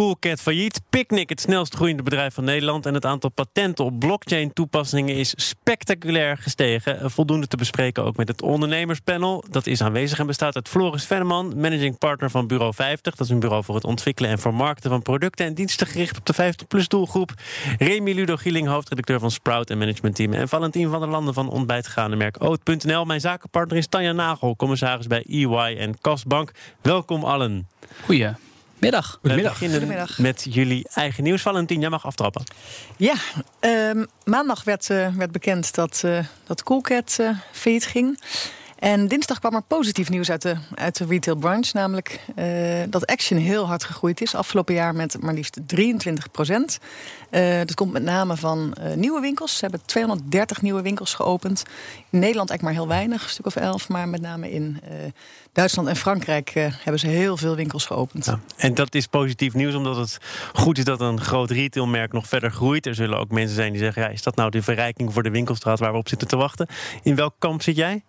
Coolcat 0.00 0.40
failliet, 0.40 0.80
Picnic 0.90 1.28
het 1.28 1.40
snelst 1.40 1.74
groeiende 1.74 2.02
bedrijf 2.02 2.34
van 2.34 2.44
Nederland... 2.44 2.86
en 2.86 2.94
het 2.94 3.04
aantal 3.04 3.30
patenten 3.30 3.84
op 3.84 3.98
blockchain-toepassingen 3.98 5.14
is 5.14 5.32
spectaculair 5.36 6.36
gestegen. 6.36 7.10
Voldoende 7.10 7.46
te 7.46 7.56
bespreken 7.56 8.04
ook 8.04 8.16
met 8.16 8.28
het 8.28 8.42
ondernemerspanel. 8.42 9.44
Dat 9.50 9.66
is 9.66 9.82
aanwezig 9.82 10.18
en 10.18 10.26
bestaat 10.26 10.54
uit 10.54 10.68
Floris 10.68 11.04
Venneman, 11.06 11.60
managing 11.60 11.98
partner 11.98 12.30
van 12.30 12.46
Bureau 12.46 12.74
50. 12.74 13.14
Dat 13.14 13.26
is 13.26 13.32
een 13.32 13.40
bureau 13.40 13.64
voor 13.64 13.74
het 13.74 13.84
ontwikkelen 13.84 14.30
en 14.30 14.38
vermarkten 14.38 14.90
van 14.90 15.02
producten... 15.02 15.46
en 15.46 15.54
diensten 15.54 15.86
gericht 15.86 16.18
op 16.18 16.26
de 16.26 16.54
50-plus 16.54 16.88
doelgroep. 16.88 17.34
Remy 17.78 18.12
Ludo 18.12 18.36
Gieling, 18.36 18.68
hoofdredacteur 18.68 19.20
van 19.20 19.30
Sprout 19.30 19.70
en 19.70 19.78
managementteam... 19.78 20.32
en 20.32 20.48
Valentien 20.48 20.90
van 20.90 21.00
der 21.00 21.08
Landen 21.08 21.34
van 21.34 21.50
ontbijtgaandenmerk 21.50 22.42
Oat.nl. 22.42 23.04
Mijn 23.04 23.20
zakenpartner 23.20 23.78
is 23.78 23.86
Tanja 23.86 24.12
Nagel, 24.12 24.56
commissaris 24.56 25.06
bij 25.06 25.24
EY 25.28 25.76
en 25.78 26.00
Kastbank. 26.00 26.52
Welkom 26.82 27.24
allen. 27.24 27.68
Goeie. 28.04 28.49
Middag. 28.80 29.18
Goedemiddag. 29.20 29.58
We 29.58 29.68
beginnen 29.68 30.08
met 30.16 30.46
jullie 30.50 30.88
eigen 30.94 31.22
nieuws. 31.22 31.42
Valentin, 31.42 31.80
jij 31.80 31.88
mag 31.88 32.06
aftrappen. 32.06 32.42
Ja, 32.96 33.14
uh, 33.60 34.04
maandag 34.24 34.64
werd, 34.64 34.88
uh, 34.90 35.14
werd 35.16 35.32
bekend 35.32 35.74
dat, 35.74 36.02
uh, 36.04 36.24
dat 36.46 36.62
Coolcat 36.62 37.16
uh, 37.20 37.30
failliet 37.52 37.86
ging. 37.86 38.20
En 38.80 39.08
dinsdag 39.08 39.38
kwam 39.38 39.54
er 39.54 39.62
positief 39.62 40.10
nieuws 40.10 40.30
uit 40.30 40.42
de, 40.42 40.56
uit 40.74 40.96
de 40.96 41.04
retail 41.04 41.36
branche. 41.36 41.70
Namelijk 41.76 42.20
uh, 42.36 42.82
dat 42.88 43.06
Action 43.06 43.38
heel 43.38 43.66
hard 43.66 43.84
gegroeid 43.84 44.20
is. 44.20 44.34
Afgelopen 44.34 44.74
jaar 44.74 44.94
met 44.94 45.22
maar 45.22 45.34
liefst 45.34 45.60
23 45.66 46.30
procent. 46.30 46.78
Uh, 47.30 47.58
dat 47.58 47.74
komt 47.74 47.92
met 47.92 48.02
name 48.02 48.36
van 48.36 48.76
uh, 48.80 48.94
nieuwe 48.94 49.20
winkels. 49.20 49.52
Ze 49.52 49.60
hebben 49.60 49.80
230 49.84 50.62
nieuwe 50.62 50.82
winkels 50.82 51.14
geopend. 51.14 51.62
In 52.10 52.18
Nederland 52.18 52.50
eigenlijk 52.50 52.62
maar 52.62 52.72
heel 52.72 52.96
weinig, 52.98 53.22
een 53.22 53.30
stuk 53.30 53.46
of 53.46 53.56
11. 53.56 53.88
Maar 53.88 54.08
met 54.08 54.20
name 54.20 54.50
in 54.50 54.80
Duitsland 55.52 55.88
en 55.88 55.96
Frankrijk 55.96 56.50
hebben 56.54 56.98
ze 56.98 57.06
heel 57.06 57.36
veel 57.36 57.56
winkels 57.56 57.84
geopend. 57.84 58.34
En 58.56 58.74
dat 58.74 58.94
is 58.94 59.06
positief 59.06 59.54
nieuws, 59.54 59.74
omdat 59.74 59.96
het 59.96 60.18
goed 60.52 60.78
is 60.78 60.84
dat 60.84 61.00
een 61.00 61.20
groot 61.20 61.50
retailmerk 61.50 62.12
nog 62.12 62.26
verder 62.26 62.50
groeit. 62.50 62.86
Er 62.86 62.94
zullen 62.94 63.18
ook 63.18 63.30
mensen 63.30 63.54
zijn 63.54 63.72
die 63.72 63.80
zeggen: 63.80 64.02
ja, 64.02 64.08
is 64.08 64.22
dat 64.22 64.36
nou 64.36 64.50
de 64.50 64.62
verrijking 64.62 65.12
voor 65.12 65.22
de 65.22 65.30
winkelstraat 65.30 65.78
waar 65.78 65.92
we 65.92 65.98
op 65.98 66.08
zitten 66.08 66.28
te 66.28 66.36
wachten? 66.36 66.66
In 67.02 67.14
welk 67.14 67.34
kamp 67.38 67.62
zit 67.62 67.76
jij? 67.76 68.02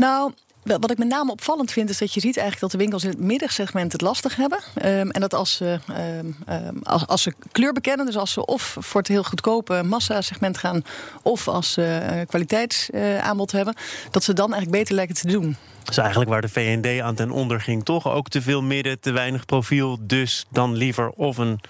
Nou, 0.00 0.32
wat 0.62 0.90
ik 0.90 0.98
met 0.98 1.08
name 1.08 1.30
opvallend 1.30 1.72
vind, 1.72 1.90
is 1.90 1.98
dat 1.98 2.14
je 2.14 2.20
ziet 2.20 2.36
eigenlijk 2.36 2.60
dat 2.60 2.70
de 2.70 2.78
winkels 2.78 3.04
in 3.04 3.10
het 3.10 3.18
middensegment 3.18 3.92
het 3.92 4.00
lastig 4.00 4.36
hebben. 4.36 4.58
Um, 4.84 5.10
en 5.10 5.20
dat 5.20 5.34
als 5.34 5.56
ze, 5.56 5.78
um, 6.18 6.36
um, 6.48 6.80
als, 6.82 7.06
als, 7.06 7.22
ze 7.22 7.32
kleur 7.52 7.72
bekennen, 7.72 8.06
dus 8.06 8.16
als 8.16 8.32
ze 8.32 8.44
of 8.44 8.76
voor 8.78 9.00
het 9.00 9.08
heel 9.08 9.22
goedkope 9.22 9.82
massa-segment 9.82 10.58
gaan, 10.58 10.82
of 11.22 11.48
als 11.48 11.72
ze 11.72 12.00
uh, 12.12 12.26
kwaliteitsaanbod 12.26 13.50
uh, 13.50 13.56
hebben, 13.56 13.74
dat 14.10 14.24
ze 14.24 14.32
dan 14.32 14.52
eigenlijk 14.52 14.82
beter 14.82 14.94
lijken 14.94 15.14
te 15.14 15.26
doen. 15.26 15.56
Dat 15.78 15.90
is 15.90 15.98
eigenlijk 15.98 16.30
waar 16.30 16.40
de 16.40 16.48
VND 16.48 17.00
aan 17.00 17.14
ten 17.14 17.30
onder 17.30 17.60
ging, 17.60 17.84
toch? 17.84 18.08
Ook 18.08 18.28
te 18.28 18.42
veel 18.42 18.62
midden, 18.62 19.00
te 19.00 19.10
weinig 19.10 19.46
profiel. 19.46 19.98
Dus 20.00 20.46
dan 20.50 20.76
liever 20.76 21.10
of 21.10 21.38
een 21.38 21.60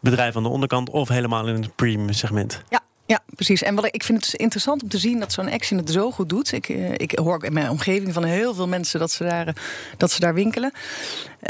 bedrijf 0.00 0.36
aan 0.36 0.42
de 0.42 0.48
onderkant 0.48 0.90
of 0.90 1.08
helemaal 1.08 1.48
in 1.48 1.62
het 1.62 1.76
premium 1.76 2.12
segment. 2.12 2.62
Ja, 2.68 2.80
ja, 3.06 3.20
precies. 3.34 3.62
En 3.62 3.74
wat 3.74 3.84
ik, 3.84 3.94
ik 3.94 4.02
vind 4.02 4.32
het 4.38 4.62
zo 4.62 4.70
om 4.70 4.88
te 4.88 4.98
zien 4.98 5.20
dat 5.20 5.32
zo'n 5.32 5.50
Action 5.50 5.78
het 5.78 5.90
zo 5.90 6.10
goed 6.10 6.28
doet. 6.28 6.52
Ik, 6.52 6.68
ik 6.96 7.18
hoor 7.18 7.34
ook 7.34 7.44
in 7.44 7.52
mijn 7.52 7.70
omgeving 7.70 8.12
van 8.12 8.24
heel 8.24 8.54
veel 8.54 8.68
mensen 8.68 9.00
dat 9.00 9.10
ze 9.10 9.24
daar, 9.24 9.56
dat 9.96 10.10
ze 10.10 10.20
daar 10.20 10.34
winkelen. 10.34 10.72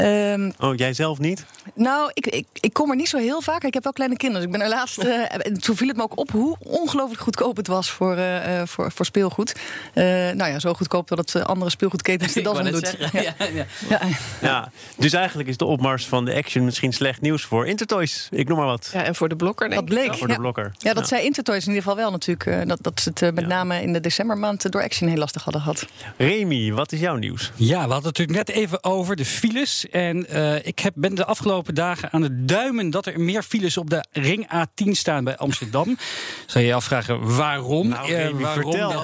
Um, 0.01 0.53
oh, 0.59 0.75
jij 0.75 0.93
zelf 0.93 1.19
niet? 1.19 1.45
Nou, 1.73 2.11
ik, 2.13 2.25
ik, 2.27 2.47
ik 2.59 2.73
kom 2.73 2.89
er 2.89 2.95
niet 2.95 3.09
zo 3.09 3.17
heel 3.17 3.41
vaak. 3.41 3.63
Ik 3.63 3.73
heb 3.73 3.83
wel 3.83 3.93
kleine 3.93 4.17
kinderen. 4.17 4.47
Dus 4.47 4.55
ik 4.55 4.59
ben 4.59 4.69
er 4.69 4.75
laatst. 4.75 5.03
Uh, 5.03 5.35
en 5.45 5.61
toen 5.61 5.75
viel 5.75 5.87
het 5.87 5.97
me 5.97 6.03
ook 6.03 6.17
op 6.17 6.31
hoe 6.31 6.57
ongelooflijk 6.59 7.21
goedkoop 7.21 7.57
het 7.57 7.67
was 7.67 7.91
voor, 7.91 8.17
uh, 8.17 8.61
voor, 8.65 8.91
voor 8.91 9.05
speelgoed. 9.05 9.55
Uh, 9.93 10.03
nou 10.03 10.51
ja, 10.51 10.59
zo 10.59 10.73
goedkoop 10.73 11.07
dat 11.07 11.17
het 11.17 11.45
andere 11.45 11.71
speelgoedketens 11.71 12.33
de 12.33 12.41
das 12.41 12.59
om 12.59 12.71
doet. 12.71 12.95
Ja. 12.99 13.11
Ja, 13.23 13.33
ja. 13.53 13.65
Ja. 13.89 13.99
ja. 14.41 14.71
Dus 14.97 15.13
eigenlijk 15.13 15.49
is 15.49 15.57
de 15.57 15.65
opmars 15.65 16.07
van 16.07 16.25
de 16.25 16.33
Action 16.33 16.65
misschien 16.65 16.93
slecht 16.93 17.21
nieuws 17.21 17.43
voor 17.43 17.67
Intertoys. 17.67 18.27
Ik 18.31 18.47
noem 18.47 18.57
maar 18.57 18.67
wat. 18.67 18.89
Ja, 18.93 19.03
en 19.03 19.15
voor 19.15 19.29
de 19.29 19.35
blokker, 19.35 19.69
denk 19.69 19.87
dat 19.87 19.89
bleek. 19.89 20.11
Ja, 20.11 20.17
voor 20.17 20.27
de 20.27 20.35
blokker. 20.35 20.71
Ja, 20.77 20.93
dat 20.93 21.07
zei 21.07 21.23
Intertoys 21.23 21.42
in 21.47 21.59
ieder 21.59 21.75
geval 21.75 21.95
wel 21.95 22.11
natuurlijk. 22.11 22.67
dat, 22.67 22.79
dat 22.81 23.01
ze 23.01 23.09
het 23.13 23.35
met 23.35 23.47
name 23.47 23.81
in 23.81 23.93
de 23.93 23.99
decembermaand 23.99 24.71
door 24.71 24.83
Action 24.83 25.09
heel 25.09 25.17
lastig 25.17 25.43
hadden 25.43 25.61
gehad. 25.61 25.85
Remy, 26.17 26.73
wat 26.73 26.91
is 26.91 26.99
jouw 26.99 27.15
nieuws? 27.15 27.51
Ja, 27.55 27.85
we 27.85 27.91
hadden 27.93 27.95
het 27.95 28.17
natuurlijk 28.17 28.47
net 28.47 28.49
even 28.49 28.83
over 28.83 29.15
de 29.15 29.25
files. 29.25 29.89
En 29.89 30.25
uh, 30.29 30.65
ik 30.65 30.79
heb, 30.79 30.93
ben 30.95 31.15
de 31.15 31.25
afgelopen 31.25 31.75
dagen 31.75 32.11
aan 32.11 32.21
het 32.21 32.47
duimen 32.47 32.89
dat 32.89 33.05
er 33.05 33.19
meer 33.19 33.43
files 33.43 33.77
op 33.77 33.89
de 33.89 34.05
ring 34.11 34.47
A10 34.53 34.89
staan 34.89 35.23
bij 35.23 35.37
Amsterdam. 35.37 35.97
Zou 36.45 36.63
je 36.63 36.69
je 36.69 36.75
afvragen 36.75 37.35
waarom? 37.35 37.87
Nou, 37.87 38.11
uh, 38.11 38.29
waarom 38.29 38.71
vertel. 38.71 38.91
dan? 38.91 39.03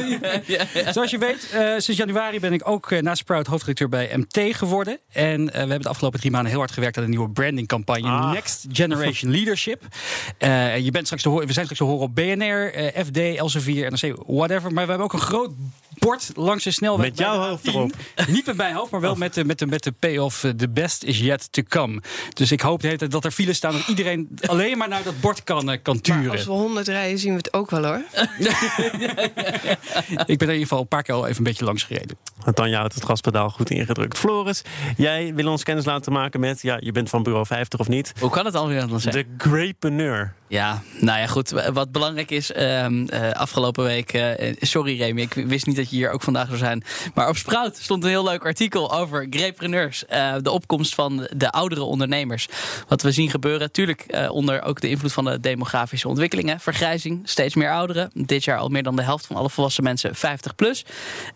ja, 0.46 0.64
ja. 0.74 0.92
Zoals 0.92 1.10
je 1.10 1.18
weet, 1.18 1.50
uh, 1.54 1.60
sinds 1.60 2.00
januari 2.00 2.40
ben 2.40 2.52
ik 2.52 2.68
ook 2.68 3.00
na 3.00 3.14
Sprout 3.14 3.46
hoofdredacteur 3.46 3.88
bij 3.88 4.10
MT 4.16 4.56
geworden. 4.56 4.98
En 5.12 5.44
we 5.44 5.58
hebben 5.58 5.80
de 5.80 5.88
afgelopen 5.88 6.18
drie 6.18 6.32
maanden 6.32 6.50
heel 6.50 6.60
hard 6.60 6.72
gewerkt 6.72 6.96
aan 6.96 7.02
een 7.02 7.10
nieuwe 7.10 7.30
brandingcampagne. 7.30 8.08
Ah. 8.08 8.32
Next 8.32 8.66
Generation 8.72 9.30
Leadership. 9.30 9.82
je 10.78 10.88
bent 10.90 11.04
straks 11.04 11.22
te 11.22 11.28
horen, 11.28 11.46
we 11.46 11.52
zijn 11.52 11.66
straks 11.74 11.90
te 11.90 11.96
horen 11.96 12.08
op 12.08 12.14
BNR, 12.14 12.92
FD, 13.04 13.16
Elsevier, 13.16 13.90
NRC, 13.90 14.16
whatever. 14.26 14.72
Maar 14.72 14.84
we 14.84 14.88
hebben 14.90 15.06
ook 15.06 15.12
een 15.12 15.18
groot 15.18 15.50
bord 16.00 16.30
langs 16.34 16.64
de 16.64 16.70
snelweg. 16.70 17.06
Met 17.06 17.18
jouw 17.18 17.38
hoofd 17.38 17.66
erop. 17.66 17.92
Niet 18.28 18.46
met 18.46 18.56
mijn 18.56 18.74
hoofd, 18.74 18.90
maar 18.90 19.00
wel 19.00 19.14
met 19.14 19.34
de, 19.34 19.44
met 19.44 19.58
de, 19.58 19.66
met 19.66 19.82
de 19.82 19.92
payoff. 19.92 20.46
The 20.56 20.68
best 20.68 21.04
is 21.04 21.18
yet 21.18 21.52
to 21.52 21.62
come. 21.68 22.02
Dus 22.32 22.52
ik 22.52 22.60
hoop 22.60 22.80
de 22.80 22.86
hele 22.86 22.98
tijd 22.98 23.10
dat 23.10 23.24
er 23.24 23.30
files 23.30 23.56
staan. 23.56 23.72
Dat 23.72 23.88
iedereen 23.88 24.28
alleen 24.46 24.78
maar 24.78 24.88
naar 24.88 25.02
dat 25.02 25.20
bord 25.20 25.44
kan, 25.44 25.78
kan 25.82 26.00
turen. 26.00 26.22
Maar 26.22 26.30
als 26.30 26.44
we 26.44 26.50
100 26.50 26.88
rijden, 26.88 27.18
zien 27.18 27.30
we 27.30 27.36
het 27.36 27.52
ook 27.52 27.70
wel 27.70 27.84
hoor. 27.84 28.02
ik 30.26 30.38
ben 30.38 30.48
er 30.48 30.54
in 30.54 30.60
ieder 30.60 30.60
geval 30.60 30.80
een 30.80 30.88
paar 30.88 31.02
keer 31.02 31.14
al 31.14 31.26
even 31.26 31.38
een 31.38 31.44
beetje 31.44 31.64
langs 31.64 31.82
gereden. 31.82 32.18
Tanja 32.54 32.78
houdt 32.78 32.94
het 32.94 33.04
gaspedaal 33.04 33.50
goed 33.50 33.70
ingedrukt. 33.70 34.18
Floris, 34.18 34.62
jij 34.96 35.34
wil 35.34 35.50
ons 35.50 35.62
kennis 35.62 35.84
laten 35.84 36.12
maken 36.12 36.40
met... 36.40 36.62
ja, 36.62 36.76
je 36.80 36.92
bent 36.92 37.08
van 37.08 37.22
bureau 37.22 37.46
50 37.46 37.80
of 37.80 37.88
niet? 37.88 38.12
Hoe 38.20 38.30
kan 38.30 38.44
het 38.44 38.54
alweer 38.54 38.86
dan 38.86 39.00
zijn? 39.00 39.14
De 39.14 39.26
Grapreneur. 39.38 40.34
Ja, 40.48 40.82
nou 40.98 41.18
ja, 41.18 41.26
goed. 41.26 41.50
Wat 41.72 41.92
belangrijk 41.92 42.30
is, 42.30 42.50
uh, 42.50 42.88
uh, 42.88 43.30
afgelopen 43.32 43.84
week... 43.84 44.14
Uh, 44.14 44.54
sorry 44.60 44.98
Remy, 44.98 45.20
ik 45.20 45.34
wist 45.34 45.66
niet 45.66 45.76
dat 45.76 45.89
je 45.89 45.89
hier 45.90 46.10
ook 46.10 46.22
vandaag 46.22 46.46
zou 46.46 46.58
zijn. 46.58 46.84
Maar 47.14 47.28
op 47.28 47.36
Sprout 47.36 47.76
stond 47.76 48.04
een 48.04 48.10
heel 48.10 48.24
leuk 48.24 48.44
artikel 48.44 48.92
over 48.92 49.26
grapreneurs. 49.30 50.04
de 50.42 50.50
opkomst 50.50 50.94
van 50.94 51.28
de 51.36 51.50
oudere 51.50 51.82
ondernemers. 51.82 52.48
Wat 52.88 53.02
we 53.02 53.12
zien 53.12 53.30
gebeuren, 53.30 53.60
natuurlijk 53.60 54.28
onder 54.30 54.62
ook 54.62 54.80
de 54.80 54.88
invloed 54.88 55.12
van 55.12 55.24
de 55.24 55.40
demografische 55.40 56.08
ontwikkelingen. 56.08 56.60
Vergrijzing, 56.60 57.20
steeds 57.24 57.54
meer 57.54 57.72
ouderen. 57.72 58.10
Dit 58.14 58.44
jaar 58.44 58.58
al 58.58 58.68
meer 58.68 58.82
dan 58.82 58.96
de 58.96 59.02
helft 59.02 59.26
van 59.26 59.36
alle 59.36 59.50
volwassen 59.50 59.84
mensen 59.84 60.14
50 60.14 60.54
plus. 60.54 60.84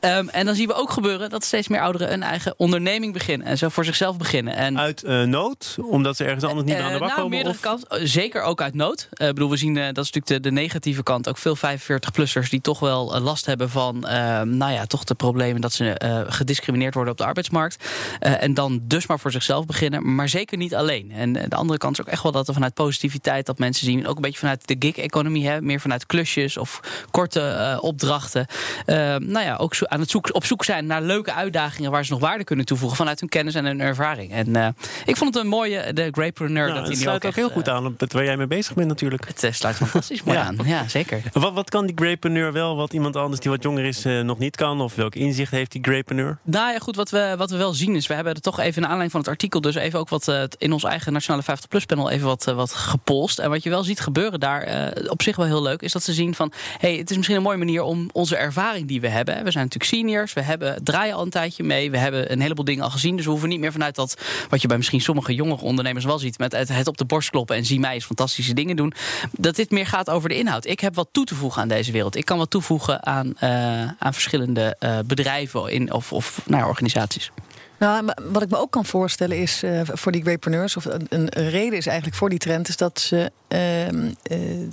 Um, 0.00 0.28
en 0.28 0.46
dan 0.46 0.54
zien 0.54 0.66
we 0.66 0.74
ook 0.74 0.90
gebeuren 0.90 1.30
dat 1.30 1.44
steeds 1.44 1.68
meer 1.68 1.80
ouderen 1.80 2.12
een 2.12 2.22
eigen 2.22 2.54
onderneming 2.56 3.12
beginnen. 3.12 3.46
En 3.46 3.58
zo 3.58 3.68
voor 3.68 3.84
zichzelf 3.84 4.16
beginnen. 4.16 4.54
En, 4.54 4.78
uit 4.78 5.02
nood? 5.26 5.76
Omdat 5.90 6.16
ze 6.16 6.24
ergens 6.24 6.44
anders 6.44 6.66
niet 6.66 6.76
aan 6.76 6.92
de 6.92 6.98
bak 6.98 7.08
nou, 7.08 7.20
komen? 7.20 7.30
Meerdere 7.30 7.56
kant, 7.60 7.86
zeker 7.88 8.42
ook 8.42 8.60
uit 8.60 8.74
nood. 8.74 9.08
Ik 9.10 9.26
bedoel, 9.26 9.50
we 9.50 9.56
zien, 9.56 9.74
dat 9.74 9.84
is 9.84 10.12
natuurlijk 10.12 10.26
de, 10.26 10.40
de, 10.40 10.50
negatieve 10.50 11.02
kant. 11.02 11.28
Ook 11.28 11.38
veel 11.38 11.56
45-plussers 11.56 12.48
die 12.50 12.60
toch 12.60 12.80
wel 12.80 13.20
last 13.20 13.46
hebben 13.46 13.70
van, 13.70 14.06
nou 14.44 14.72
ja, 14.72 14.86
toch 14.86 15.04
de 15.04 15.14
problemen 15.14 15.60
dat 15.60 15.72
ze 15.72 16.24
gediscrimineerd 16.28 16.94
worden 16.94 17.12
op 17.12 17.18
de 17.18 17.24
arbeidsmarkt. 17.24 17.84
en 18.18 18.54
dan 18.54 18.80
dus 18.82 19.06
maar 19.06 19.18
voor 19.18 19.30
zichzelf 19.30 19.66
beginnen, 19.66 20.14
maar 20.14 20.28
zeker 20.28 20.58
niet 20.58 20.74
alleen. 20.74 21.12
En 21.12 21.32
de 21.32 21.56
andere 21.56 21.78
kant 21.78 21.98
is 21.98 22.04
ook 22.04 22.12
echt 22.12 22.22
wel 22.22 22.32
dat 22.32 22.48
er 22.48 22.54
vanuit 22.54 22.74
positiviteit 22.74 23.46
dat 23.46 23.58
mensen 23.58 23.86
zien, 23.86 24.06
ook 24.06 24.16
een 24.16 24.22
beetje 24.22 24.38
vanuit 24.38 24.66
de 24.66 24.76
gig-economie, 24.78 25.60
meer 25.60 25.80
vanuit 25.80 26.06
klusjes 26.06 26.56
of 26.56 26.80
korte 27.10 27.78
opdrachten. 27.80 28.46
nou 28.86 29.40
ja, 29.40 29.56
ook 29.56 29.74
aan 29.82 30.00
het 30.00 30.10
zoek, 30.10 30.34
op 30.34 30.44
zoek 30.44 30.64
zijn 30.64 30.86
naar 30.86 31.02
leuke 31.02 31.32
uitdagingen 31.32 31.90
waar 31.90 32.04
ze 32.04 32.12
nog 32.12 32.20
waarde 32.20 32.44
kunnen 32.44 32.64
toevoegen 32.64 32.96
vanuit 32.96 33.20
hun 33.20 33.28
kennis 33.28 33.54
en 33.54 33.64
hun 33.64 33.80
ervaring. 33.80 34.32
En 34.32 34.74
ik 35.04 35.16
vond 35.16 35.34
het 35.34 35.44
een 35.44 35.50
mooie, 35.50 35.92
de 35.92 36.08
Grapepreneur. 36.10 36.74
Dat 36.74 36.88
het 36.88 36.98
sluit 36.98 37.26
ook, 37.26 37.34
heel 37.34 37.50
goed 37.50 37.68
aan 37.68 37.86
op 37.86 38.00
het 38.00 38.12
waar 38.12 38.24
jij 38.24 38.36
mee 38.36 38.46
bezig 38.46 38.74
bent 38.74 38.88
natuurlijk. 38.88 39.26
Het 39.26 39.54
sluit 39.54 39.76
fantastisch 39.76 40.22
mooi 40.22 40.38
ja. 40.38 40.44
aan. 40.44 40.56
Ja, 40.64 40.88
zeker. 40.88 41.22
Wat, 41.32 41.52
wat 41.52 41.70
kan 41.70 41.86
die 41.86 41.96
grapreneur 41.96 42.52
wel, 42.52 42.76
wat 42.76 42.92
iemand 42.92 43.16
anders 43.16 43.40
die 43.40 43.50
wat 43.50 43.62
jonger 43.62 43.84
is 43.84 44.06
uh, 44.06 44.20
nog 44.34 44.42
niet 44.42 44.56
kan? 44.56 44.80
Of 44.80 44.94
welk 44.94 45.14
inzicht 45.14 45.50
heeft 45.50 45.72
die 45.72 45.82
grapreneur? 45.82 46.38
Nou 46.42 46.72
ja, 46.72 46.78
goed, 46.78 46.96
wat 46.96 47.10
we, 47.10 47.34
wat 47.38 47.50
we 47.50 47.56
wel 47.56 47.72
zien 47.72 47.96
is, 47.96 48.06
we 48.06 48.14
hebben 48.14 48.34
er 48.34 48.40
toch 48.40 48.58
even 48.58 48.80
naar 48.80 48.90
aanleiding 48.90 49.10
van 49.10 49.20
het 49.20 49.28
artikel, 49.28 49.60
dus 49.60 49.74
even 49.74 49.98
ook 49.98 50.08
wat 50.08 50.28
uh, 50.28 50.42
in 50.58 50.72
ons 50.72 50.84
eigen 50.84 51.12
Nationale 51.12 51.42
50PLUS 51.42 51.86
panel 51.86 52.10
even 52.10 52.26
wat, 52.26 52.44
wat 52.44 52.72
gepolst. 52.72 53.38
En 53.38 53.50
wat 53.50 53.62
je 53.62 53.70
wel 53.70 53.84
ziet 53.84 54.00
gebeuren 54.00 54.40
daar, 54.40 54.92
op 55.08 55.22
zich 55.22 55.36
wel 55.36 55.46
heel 55.46 55.62
leuk, 55.62 55.82
is 55.82 55.92
dat 55.92 56.02
ze 56.02 56.12
zien 56.12 56.34
van, 56.34 56.52
hey, 56.78 56.96
het 56.96 57.10
is 57.10 57.16
misschien 57.16 57.36
een 57.36 57.42
mooie 57.42 57.56
manier 57.56 57.82
om 57.82 58.08
onze 58.12 58.36
ervaring 58.36 58.88
die 58.88 59.00
we 59.00 59.08
hebben. 59.08 59.44
We 59.44 59.50
zijn 59.50 59.64
natuurlijk 59.64 59.92
seniors, 59.92 60.32
we 60.32 60.42
hebben, 60.42 60.84
draaien 60.84 61.14
al 61.14 61.22
een 61.22 61.30
tijdje 61.30 61.64
mee, 61.64 61.90
we 61.90 61.98
hebben 61.98 62.32
een 62.32 62.40
heleboel 62.40 62.64
dingen 62.64 62.84
al 62.84 62.90
gezien, 62.90 63.16
dus 63.16 63.24
we 63.24 63.30
hoeven 63.30 63.48
niet 63.48 63.60
meer 63.60 63.72
vanuit 63.72 63.94
dat, 63.94 64.20
wat 64.48 64.60
je 64.60 64.68
bij 64.68 64.76
misschien 64.76 65.00
sommige 65.00 65.34
jongere 65.34 65.62
ondernemers 65.62 66.04
wel 66.04 66.18
ziet, 66.18 66.38
met 66.38 66.52
het, 66.52 66.86
op 66.86 66.96
de 66.96 67.04
borst 67.04 67.30
kloppen 67.30 67.56
en 67.56 67.64
zie 67.64 67.80
mij 67.80 67.94
eens 67.94 68.04
fantastische 68.04 68.54
dingen 68.54 68.76
doen. 68.76 68.92
Dat 69.30 69.56
dit 69.56 69.70
meer 69.70 69.86
gaat 69.86 70.10
over 70.10 70.28
de 70.28 70.36
inhoud. 70.36 70.66
Ik 70.66 70.80
heb 70.80 70.94
wat 70.94 71.08
toe 71.12 71.24
te 71.24 71.34
voegen 71.34 71.62
aan 71.62 71.68
deze 71.68 71.92
wereld. 71.92 72.16
Ik 72.16 72.24
kan 72.24 72.38
wat 72.38 72.50
toevoegen 72.50 73.06
aan, 73.06 73.32
uh, 73.40 73.88
aan 73.98 74.13
verschillende 74.14 74.76
uh, 74.80 74.98
bedrijven 75.06 75.70
in, 75.70 75.92
of, 75.92 76.12
of 76.12 76.40
nou, 76.46 76.66
organisaties. 76.66 77.30
Nou, 77.78 78.04
wat 78.30 78.42
ik 78.42 78.50
me 78.50 78.56
ook 78.56 78.70
kan 78.70 78.84
voorstellen 78.84 79.38
is 79.38 79.62
uh, 79.62 79.80
voor 79.84 80.12
die 80.12 80.22
grapepreneurs, 80.22 80.76
of 80.76 80.84
een, 81.08 81.28
reden 81.28 81.78
is 81.78 81.86
eigenlijk 81.86 82.16
voor 82.16 82.30
die 82.30 82.38
trend, 82.38 82.68
is 82.68 82.76
dat 82.76 83.00
ze 83.00 83.30
uh, 83.48 83.88
uh, 83.88 84.08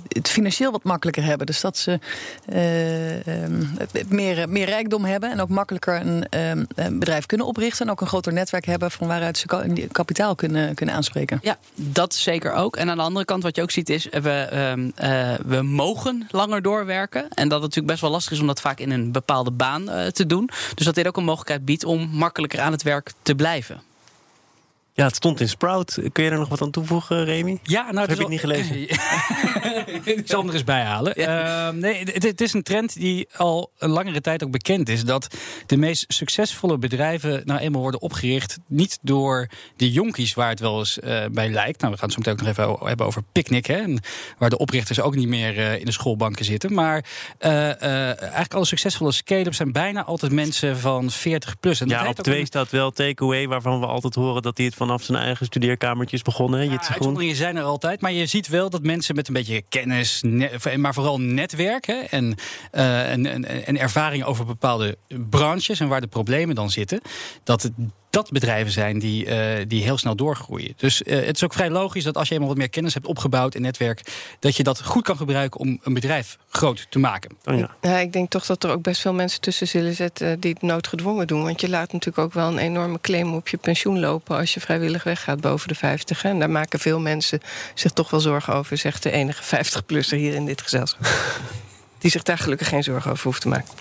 het 0.08 0.28
financieel 0.28 0.72
wat 0.72 0.82
makkelijker 0.82 1.24
hebben. 1.24 1.46
Dus 1.46 1.60
dat 1.60 1.76
ze 1.76 1.98
ehm, 2.48 3.64
meer, 4.08 4.48
meer 4.48 4.66
rijkdom 4.66 5.04
hebben 5.04 5.30
en 5.30 5.40
ook 5.40 5.48
makkelijker 5.48 6.00
een, 6.00 6.28
ehm, 6.28 6.64
een, 6.74 6.98
bedrijf 6.98 7.26
kunnen 7.26 7.46
oprichten. 7.46 7.86
En 7.86 7.92
ook 7.92 8.00
een 8.00 8.06
groter 8.06 8.32
netwerk 8.32 8.64
hebben 8.64 8.90
van 8.90 9.06
waaruit 9.06 9.38
ze 9.38 9.86
kapitaal 9.92 10.34
kunnen, 10.34 10.74
kunnen 10.74 10.94
aanspreken. 10.94 11.38
Ja, 11.42 11.56
dat 11.74 12.14
zeker 12.14 12.52
ook. 12.52 12.76
En 12.76 12.90
aan 12.90 12.96
de 12.96 13.02
andere 13.02 13.24
kant, 13.24 13.42
wat 13.42 13.56
je 13.56 13.62
ook 13.62 13.70
ziet, 13.70 13.88
is 13.88 14.08
we, 14.10 14.92
we 15.46 15.62
mogen 15.62 16.26
langer 16.30 16.62
doorwerken. 16.62 17.28
En 17.28 17.48
dat 17.48 17.52
het 17.52 17.60
natuurlijk 17.60 17.86
best 17.86 18.00
wel 18.00 18.10
lastig 18.10 18.32
is 18.32 18.40
om 18.40 18.46
dat 18.46 18.60
vaak 18.60 18.78
in 18.78 18.90
een 18.90 19.12
bepaalde 19.12 19.50
baan 19.50 19.90
te 20.12 20.26
doen. 20.26 20.50
Dus 20.74 20.86
dat 20.86 20.94
dit 20.94 21.06
ook 21.06 21.16
een 21.16 21.24
mogelijkheid 21.24 21.64
biedt 21.64 21.84
om 21.84 22.08
makkelijker 22.12 22.60
aan 22.60 22.72
het 22.72 22.82
werk 22.82 22.91
te 23.22 23.34
blijven. 23.34 23.82
Ja, 24.94 25.04
het 25.04 25.14
stond 25.14 25.40
in 25.40 25.48
Sprout. 25.48 25.98
Kun 26.12 26.24
je 26.24 26.30
er 26.30 26.38
nog 26.38 26.48
wat 26.48 26.62
aan 26.62 26.70
toevoegen, 26.70 27.24
Remy? 27.24 27.58
Ja, 27.62 27.92
nou, 27.92 28.08
heb 28.08 28.20
ik 28.20 28.28
niet 28.28 28.40
gelezen. 28.40 28.80
ik 30.04 30.22
zal 30.24 30.46
er 30.46 30.52
eens 30.52 30.64
bijhalen. 30.64 31.20
Uh, 31.20 31.68
nee, 31.68 32.04
het, 32.04 32.40
is 32.40 32.52
een 32.52 32.62
trend 32.62 32.94
die 32.94 33.28
al 33.36 33.70
een 33.78 33.90
langere 33.90 34.20
tijd 34.20 34.44
ook 34.44 34.50
bekend 34.50 34.88
is. 34.88 35.04
Dat 35.04 35.36
de 35.66 35.76
meest 35.76 36.04
succesvolle 36.08 36.78
bedrijven 36.78 37.42
nou 37.44 37.60
eenmaal 37.60 37.80
worden 37.80 38.00
opgericht. 38.00 38.58
Niet 38.66 38.98
door 39.02 39.48
de 39.76 39.90
jonkies 39.90 40.34
waar 40.34 40.48
het 40.48 40.60
wel 40.60 40.78
eens 40.78 40.98
uh, 40.98 41.24
bij 41.30 41.48
lijkt. 41.48 41.80
Nou, 41.80 41.92
we 41.92 41.98
gaan 41.98 42.08
het 42.08 42.12
zo 42.12 42.18
meteen 42.18 42.32
ook 42.32 42.40
nog 42.40 42.48
even 42.48 42.86
hebben 42.88 43.06
over 43.06 43.22
Picnic. 43.32 43.66
Hè, 43.66 43.76
en 43.76 44.00
waar 44.38 44.50
de 44.50 44.58
oprichters 44.58 45.00
ook 45.00 45.14
niet 45.14 45.28
meer 45.28 45.58
uh, 45.58 45.78
in 45.78 45.84
de 45.84 45.92
schoolbanken 45.92 46.44
zitten. 46.44 46.74
Maar 46.74 47.04
uh, 47.40 47.50
eigenlijk 48.20 48.54
alle 48.54 48.64
succesvolle 48.64 49.12
scale-ups 49.12 49.56
zijn 49.56 49.72
bijna 49.72 50.04
altijd 50.04 50.32
mensen 50.32 50.78
van 50.78 51.10
40 51.10 51.60
plus. 51.60 51.80
En 51.80 51.88
ja, 51.88 52.08
op 52.08 52.18
twee 52.18 52.46
staat 52.46 52.70
wel 52.70 52.90
Takeaway, 52.90 53.48
waarvan 53.48 53.80
we 53.80 53.86
altijd 53.86 54.14
horen 54.14 54.42
dat 54.42 54.56
hij 54.56 54.66
het 54.66 54.74
vanaf 54.92 55.02
zijn 55.06 55.18
eigen 55.18 55.46
studeerkamertje 55.46 56.16
is 56.16 56.22
begonnen. 56.22 56.64
Ja, 56.64 56.70
uitzonderingen 56.70 57.36
zijn 57.36 57.56
er 57.56 57.62
altijd. 57.62 58.00
Maar 58.00 58.12
je 58.12 58.26
ziet 58.26 58.48
wel 58.48 58.70
dat 58.70 58.82
mensen 58.82 59.14
met 59.14 59.28
een 59.28 59.34
beetje 59.34 59.62
kennis, 59.68 60.22
maar 60.76 60.94
vooral 60.94 61.20
netwerk 61.20 61.86
hè, 61.86 61.94
en, 61.94 62.34
uh, 62.72 63.10
en, 63.12 63.26
en, 63.26 63.66
en 63.66 63.78
ervaring 63.78 64.24
over 64.24 64.44
bepaalde 64.44 64.96
branches 65.30 65.80
en 65.80 65.88
waar 65.88 66.00
de 66.00 66.06
problemen 66.06 66.54
dan 66.54 66.70
zitten, 66.70 67.00
dat 67.44 67.62
het 67.62 67.72
dat 68.12 68.30
bedrijven 68.30 68.72
zijn 68.72 68.98
die, 68.98 69.26
uh, 69.26 69.64
die 69.68 69.82
heel 69.82 69.98
snel 69.98 70.16
doorgroeien. 70.16 70.72
Dus 70.76 71.02
uh, 71.02 71.26
het 71.26 71.36
is 71.36 71.44
ook 71.44 71.52
vrij 71.52 71.70
logisch 71.70 72.04
dat 72.04 72.16
als 72.16 72.28
je 72.28 72.34
eenmaal 72.34 72.48
wat 72.48 72.58
meer 72.58 72.68
kennis 72.68 72.94
hebt 72.94 73.06
opgebouwd 73.06 73.54
in 73.54 73.62
netwerk, 73.62 74.02
dat 74.38 74.56
je 74.56 74.62
dat 74.62 74.82
goed 74.82 75.02
kan 75.02 75.16
gebruiken 75.16 75.60
om 75.60 75.78
een 75.82 75.94
bedrijf 75.94 76.38
groot 76.48 76.86
te 76.88 76.98
maken. 76.98 77.36
Oh 77.44 77.58
ja. 77.58 77.76
ja. 77.80 77.98
ik 77.98 78.12
denk 78.12 78.30
toch 78.30 78.46
dat 78.46 78.64
er 78.64 78.70
ook 78.70 78.82
best 78.82 79.00
veel 79.00 79.12
mensen 79.12 79.40
tussen 79.40 79.68
zullen 79.68 79.94
zitten 79.94 80.40
die 80.40 80.52
het 80.52 80.62
noodgedwongen 80.62 81.26
doen. 81.26 81.42
Want 81.42 81.60
je 81.60 81.68
laat 81.68 81.92
natuurlijk 81.92 82.26
ook 82.26 82.32
wel 82.32 82.48
een 82.48 82.58
enorme 82.58 83.00
claim 83.00 83.34
op 83.34 83.48
je 83.48 83.56
pensioen 83.56 84.00
lopen 84.00 84.36
als 84.36 84.54
je 84.54 84.60
vrijwillig 84.60 85.04
weggaat 85.04 85.40
boven 85.40 85.68
de 85.68 85.74
50. 85.74 86.24
En 86.24 86.38
daar 86.38 86.50
maken 86.50 86.78
veel 86.78 87.00
mensen 87.00 87.40
zich 87.74 87.92
toch 87.92 88.10
wel 88.10 88.20
zorgen 88.20 88.54
over, 88.54 88.78
zegt 88.78 89.02
de 89.02 89.10
enige 89.10 89.42
50-plusser 89.42 90.16
hier 90.16 90.34
in 90.34 90.46
dit 90.46 90.62
gezelschap. 90.62 91.06
die 91.98 92.10
zich 92.10 92.22
daar 92.22 92.38
gelukkig 92.38 92.68
geen 92.68 92.82
zorgen 92.82 93.10
over 93.10 93.24
hoeft 93.24 93.40
te 93.40 93.48
maken. 93.48 93.74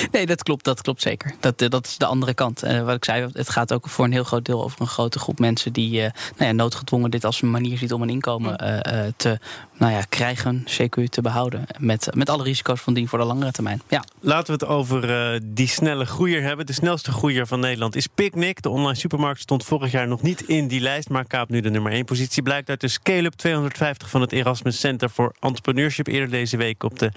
Nee, 0.12 0.26
dat 0.26 0.42
klopt, 0.42 0.64
dat 0.64 0.82
klopt 0.82 1.02
zeker. 1.02 1.34
Dat, 1.40 1.62
eh, 1.62 1.68
dat 1.68 1.86
is 1.86 1.96
de 1.98 2.06
andere 2.06 2.34
kant. 2.34 2.64
Uh, 2.64 2.84
wat 2.84 2.94
ik 2.94 3.04
zei, 3.04 3.28
het 3.32 3.50
gaat 3.50 3.72
ook 3.72 3.88
voor 3.88 4.04
een 4.04 4.12
heel 4.12 4.24
groot 4.24 4.44
deel 4.44 4.64
over 4.64 4.80
een 4.80 4.86
grote 4.86 5.18
groep 5.18 5.38
mensen 5.38 5.72
die 5.72 5.92
uh, 5.92 6.00
nou 6.36 6.50
ja, 6.50 6.52
noodgedwongen 6.52 7.10
dit 7.10 7.24
als 7.24 7.42
een 7.42 7.50
manier 7.50 7.78
ziet 7.78 7.92
om 7.92 8.02
een 8.02 8.08
inkomen 8.08 8.50
uh, 8.50 9.12
te 9.16 9.38
nou 9.78 9.92
ja, 9.92 10.02
krijgen, 10.08 10.64
CQ 10.64 11.04
te 11.08 11.20
behouden. 11.22 11.64
Met, 11.78 12.08
met 12.14 12.30
alle 12.30 12.42
risico's 12.42 12.80
van 12.80 12.94
dien 12.94 13.08
voor 13.08 13.18
de 13.18 13.24
langere 13.24 13.52
termijn. 13.52 13.82
Ja. 13.88 14.04
Laten 14.20 14.46
we 14.46 14.64
het 14.64 14.74
over 14.74 15.40
die 15.44 15.68
snelle 15.68 16.04
groeier 16.04 16.42
hebben. 16.42 16.66
De 16.66 16.72
snelste 16.72 17.12
groeier 17.12 17.46
van 17.46 17.60
Nederland 17.60 17.96
is 17.96 18.06
Picnic. 18.06 18.62
De 18.62 18.68
online 18.68 18.94
supermarkt 18.94 19.40
stond 19.40 19.64
vorig 19.64 19.92
jaar 19.92 20.08
nog 20.08 20.22
niet 20.22 20.42
in 20.42 20.68
die 20.68 20.80
lijst, 20.80 21.08
maar 21.08 21.26
kaapt 21.26 21.50
nu 21.50 21.60
de 21.60 21.70
nummer 21.70 21.92
1 21.92 22.04
positie. 22.04 22.42
Blijkt 22.42 22.68
uit 22.68 22.80
de 22.80 22.88
Scale-up 22.88 23.32
250 23.32 24.10
van 24.10 24.20
het 24.20 24.32
Erasmus 24.32 24.80
Center 24.80 25.10
voor 25.10 25.34
Entrepreneurship 25.40 26.06
eerder 26.06 26.30
deze 26.30 26.56
week 26.56 26.82
op 26.82 26.98
de 26.98 27.10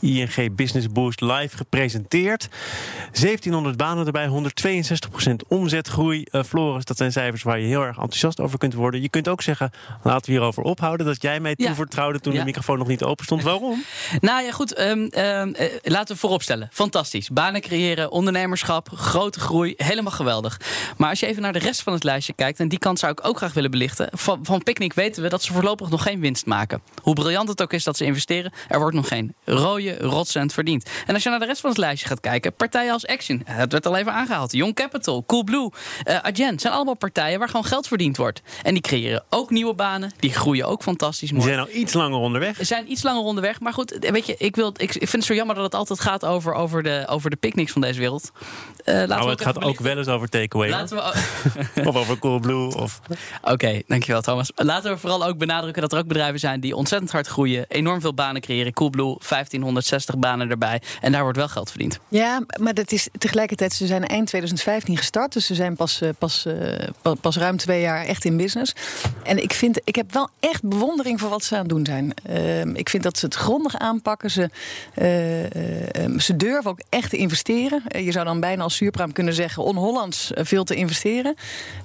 ING 0.00 0.54
Business 0.54 0.88
Boost 0.88 1.20
live 1.20 1.56
gepresenteerd. 1.56 2.19
1700 2.22 3.76
banen 3.76 4.06
erbij, 4.06 4.28
162% 4.28 5.32
omzetgroei. 5.48 6.24
Uh, 6.32 6.42
Floris, 6.42 6.84
dat 6.84 6.96
zijn 6.96 7.12
cijfers 7.12 7.42
waar 7.42 7.58
je 7.58 7.66
heel 7.66 7.82
erg 7.82 7.96
enthousiast 7.96 8.40
over 8.40 8.58
kunt 8.58 8.74
worden. 8.74 9.02
Je 9.02 9.08
kunt 9.08 9.28
ook 9.28 9.42
zeggen, 9.42 9.70
laten 10.02 10.26
we 10.26 10.32
hierover 10.32 10.62
ophouden. 10.62 11.06
Dat 11.06 11.22
jij 11.22 11.40
mij 11.40 11.56
toevertrouwde 11.56 12.20
toen 12.20 12.34
de 12.34 12.44
microfoon 12.44 12.78
nog 12.78 12.88
niet 12.88 13.02
open 13.02 13.24
stond. 13.24 13.42
Waarom? 13.42 13.84
nou 14.20 14.44
ja, 14.44 14.52
goed. 14.52 14.80
Um, 14.80 15.08
um, 15.18 15.54
laten 15.82 16.14
we 16.14 16.20
vooropstellen. 16.20 16.68
Fantastisch. 16.72 17.28
Banen 17.28 17.60
creëren, 17.60 18.10
ondernemerschap, 18.10 18.88
grote 18.94 19.40
groei. 19.40 19.74
Helemaal 19.76 20.12
geweldig. 20.12 20.60
Maar 20.96 21.08
als 21.08 21.20
je 21.20 21.26
even 21.26 21.42
naar 21.42 21.52
de 21.52 21.58
rest 21.58 21.82
van 21.82 21.92
het 21.92 22.04
lijstje 22.04 22.32
kijkt... 22.32 22.60
en 22.60 22.68
die 22.68 22.78
kant 22.78 22.98
zou 22.98 23.12
ik 23.12 23.26
ook 23.26 23.36
graag 23.36 23.52
willen 23.52 23.70
belichten. 23.70 24.08
Van, 24.12 24.38
van 24.42 24.62
Picnic 24.62 24.92
weten 24.92 25.22
we 25.22 25.28
dat 25.28 25.42
ze 25.42 25.52
voorlopig 25.52 25.90
nog 25.90 26.02
geen 26.02 26.20
winst 26.20 26.46
maken. 26.46 26.82
Hoe 27.02 27.14
briljant 27.14 27.48
het 27.48 27.62
ook 27.62 27.72
is 27.72 27.84
dat 27.84 27.96
ze 27.96 28.04
investeren... 28.04 28.52
er 28.68 28.78
wordt 28.78 28.96
nog 28.96 29.08
geen 29.08 29.34
rode 29.44 29.96
rotcent 29.98 30.52
verdiend. 30.52 30.88
En 31.06 31.14
als 31.14 31.22
je 31.22 31.30
naar 31.30 31.38
de 31.38 31.44
rest 31.44 31.60
van 31.60 31.70
het 31.70 31.78
lijstje 31.78 32.08
gaat 32.10 32.20
kijken, 32.20 32.52
partijen 32.52 32.92
als 32.92 33.06
Action, 33.06 33.42
het 33.44 33.72
werd 33.72 33.86
al 33.86 33.96
even 33.96 34.12
aangehaald, 34.12 34.52
Young 34.52 34.74
Capital, 34.74 35.24
Coolblue, 35.26 35.70
uh, 36.04 36.16
Agent, 36.16 36.60
zijn 36.60 36.72
allemaal 36.72 36.96
partijen 36.96 37.38
waar 37.38 37.48
gewoon 37.48 37.64
geld 37.64 37.86
verdiend 37.86 38.16
wordt. 38.16 38.42
En 38.62 38.72
die 38.72 38.82
creëren 38.82 39.24
ook 39.28 39.50
nieuwe 39.50 39.74
banen, 39.74 40.12
die 40.18 40.32
groeien 40.32 40.66
ook 40.66 40.82
fantastisch 40.82 41.32
mooi. 41.32 41.44
Die 41.44 41.54
zijn 41.54 41.66
al 41.66 41.74
iets 41.74 41.92
langer 41.92 42.18
onderweg. 42.18 42.56
Ze 42.56 42.64
zijn 42.64 42.90
iets 42.90 43.02
langer 43.02 43.22
onderweg, 43.22 43.60
maar 43.60 43.72
goed, 43.72 43.96
weet 44.00 44.26
je, 44.26 44.34
ik, 44.38 44.56
wil, 44.56 44.72
ik 44.76 44.92
vind 44.92 45.12
het 45.12 45.24
zo 45.24 45.34
jammer 45.34 45.54
dat 45.54 45.64
het 45.64 45.74
altijd 45.74 46.00
gaat 46.00 46.24
over, 46.24 46.54
over, 46.54 46.82
de, 46.82 47.04
over 47.08 47.30
de 47.30 47.36
picknicks 47.36 47.72
van 47.72 47.80
deze 47.80 47.98
wereld. 47.98 48.30
Uh, 48.34 48.94
laten 48.94 49.08
nou, 49.08 49.30
het 49.30 49.40
gaat 49.40 49.62
ook 49.62 49.80
wel 49.80 49.98
eens 49.98 50.08
over 50.08 50.28
takeaway. 50.28 50.70
Laten 50.70 50.96
we 50.96 51.02
of 51.88 51.96
over 51.96 52.18
Coolblue. 52.18 52.76
Of... 52.76 53.00
Oké, 53.42 53.82
dankjewel 53.86 54.20
Thomas. 54.20 54.52
Laten 54.54 54.92
we 54.92 54.98
vooral 54.98 55.26
ook 55.26 55.38
benadrukken 55.38 55.82
dat 55.82 55.92
er 55.92 55.98
ook 55.98 56.06
bedrijven 56.06 56.40
zijn 56.40 56.60
die 56.60 56.76
ontzettend 56.76 57.12
hard 57.12 57.26
groeien, 57.26 57.64
enorm 57.68 58.00
veel 58.00 58.14
banen 58.14 58.40
creëren. 58.40 58.72
Coolblue, 58.72 59.16
1560 59.28 60.18
banen 60.18 60.50
erbij. 60.50 60.82
En 61.00 61.12
daar 61.12 61.22
wordt 61.22 61.38
wel 61.38 61.48
geld 61.48 61.70
verdiend. 61.70 61.99
Ja, 62.10 62.42
maar 62.60 62.74
dat 62.74 62.92
is 62.92 63.08
tegelijkertijd, 63.18 63.72
ze 63.72 63.86
zijn 63.86 64.06
eind 64.06 64.26
2015 64.26 64.96
gestart. 64.96 65.32
Dus 65.32 65.46
ze 65.46 65.54
zijn 65.54 65.76
pas, 65.76 66.00
eh, 66.00 66.08
pas, 66.18 66.46
eh, 66.46 67.12
pas 67.20 67.36
ruim 67.36 67.56
twee 67.56 67.80
jaar 67.80 68.04
echt 68.04 68.24
in 68.24 68.36
business. 68.36 68.74
En 69.22 69.42
ik, 69.42 69.52
vind, 69.52 69.80
ik 69.84 69.94
heb 69.94 70.12
wel 70.12 70.28
echt 70.40 70.68
bewondering 70.68 71.20
voor 71.20 71.28
wat 71.28 71.44
ze 71.44 71.54
aan 71.54 71.60
het 71.60 71.68
doen 71.68 71.84
zijn. 71.84 72.14
Ehm, 72.22 72.74
ik 72.74 72.88
vind 72.88 73.02
dat 73.02 73.18
ze 73.18 73.24
het 73.24 73.34
grondig 73.34 73.78
aanpakken. 73.78 74.30
Ze, 74.30 74.50
uh, 74.94 76.04
um, 76.04 76.20
ze 76.20 76.36
durven 76.36 76.70
ook 76.70 76.80
echt 76.88 77.10
te 77.10 77.16
investeren. 77.16 77.82
je 78.04 78.12
zou 78.12 78.24
dan 78.24 78.40
bijna 78.40 78.62
als 78.62 78.76
zuurpraam 78.76 79.12
kunnen 79.12 79.34
zeggen... 79.34 79.62
on-Hollands 79.62 80.30
veel 80.34 80.64
te 80.64 80.74
investeren. 80.74 81.34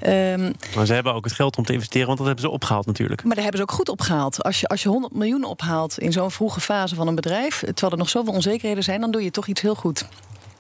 Um, 0.08 0.54
maar 0.76 0.86
ze 0.86 0.94
hebben 0.94 1.14
ook 1.14 1.24
het 1.24 1.34
geld 1.34 1.58
om 1.58 1.66
te 1.66 1.74
investeren... 1.74 2.06
want 2.06 2.18
dat 2.18 2.28
hebben 2.28 2.46
ze 2.46 2.52
opgehaald 2.52 2.86
natuurlijk. 2.86 3.24
Maar 3.24 3.36
daar 3.36 3.44
hebben 3.44 3.62
ze 3.62 3.68
ook 3.70 3.78
goed 3.78 3.90
opgehaald. 3.90 4.44
Als 4.44 4.60
je, 4.60 4.68
als 4.68 4.84
je 4.84 4.90
100 4.90 5.14
miljoen 5.14 5.44
ophaalt 5.44 6.00
in 6.00 6.12
zo'n 6.12 6.32
vroege 6.32 6.62
fase 6.62 6.96
van 6.96 7.08
een 7.08 7.16
bedrijf... 7.16 7.60
terwijl 7.60 7.92
er 7.92 7.98
nog 7.98 8.10
zoveel 8.10 8.34
onzekerheden 8.34 8.84
zijn... 8.84 9.02
dan 9.02 9.12
doe 9.12 9.24
je 9.24 9.32
toch 9.32 9.48
iets 9.48 9.62
heel 9.62 9.76
goed. 9.76 10.05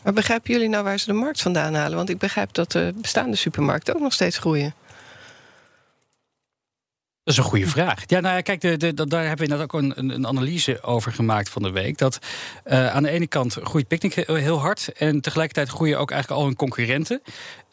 Maar 0.05 0.13
begrijpen 0.13 0.53
jullie 0.53 0.69
nou 0.69 0.83
waar 0.83 1.00
ze 1.00 1.05
de 1.05 1.13
markt 1.13 1.41
vandaan 1.41 1.74
halen? 1.74 1.97
Want 1.97 2.09
ik 2.09 2.17
begrijp 2.17 2.53
dat 2.53 2.71
de 2.71 2.93
bestaande 2.95 3.35
supermarkten 3.35 3.95
ook 3.95 4.01
nog 4.01 4.13
steeds 4.13 4.38
groeien. 4.38 4.74
Dat 7.25 7.34
is 7.34 7.39
een 7.39 7.50
goede 7.50 7.67
vraag. 7.67 8.03
Ja, 8.08 8.20
nou 8.20 8.36
ja, 8.36 8.41
kijk, 8.41 8.62
de, 8.62 8.77
de, 8.77 9.08
daar 9.08 9.27
hebben 9.27 9.48
we 9.48 9.53
net 9.53 9.62
ook 9.62 9.74
een, 9.74 10.13
een, 10.13 10.27
analyse 10.27 10.82
over 10.82 11.12
gemaakt 11.12 11.50
van 11.50 11.62
de 11.62 11.72
week. 11.72 11.98
Dat 11.98 12.20
uh, 12.65 12.96
aan 12.96 13.03
de 13.03 13.10
ene 13.10 13.27
kant 13.27 13.58
groeit 13.63 13.88
Picnic 13.88 14.13
heel 14.13 14.60
hard. 14.60 14.91
En 14.98 15.22
tegelijkertijd 15.22 15.70
groeien 15.70 16.00
ook 16.00 16.12
eigenlijk 16.12 16.41
al 16.41 16.48
hun 16.48 16.55
concurrenten. 16.55 17.22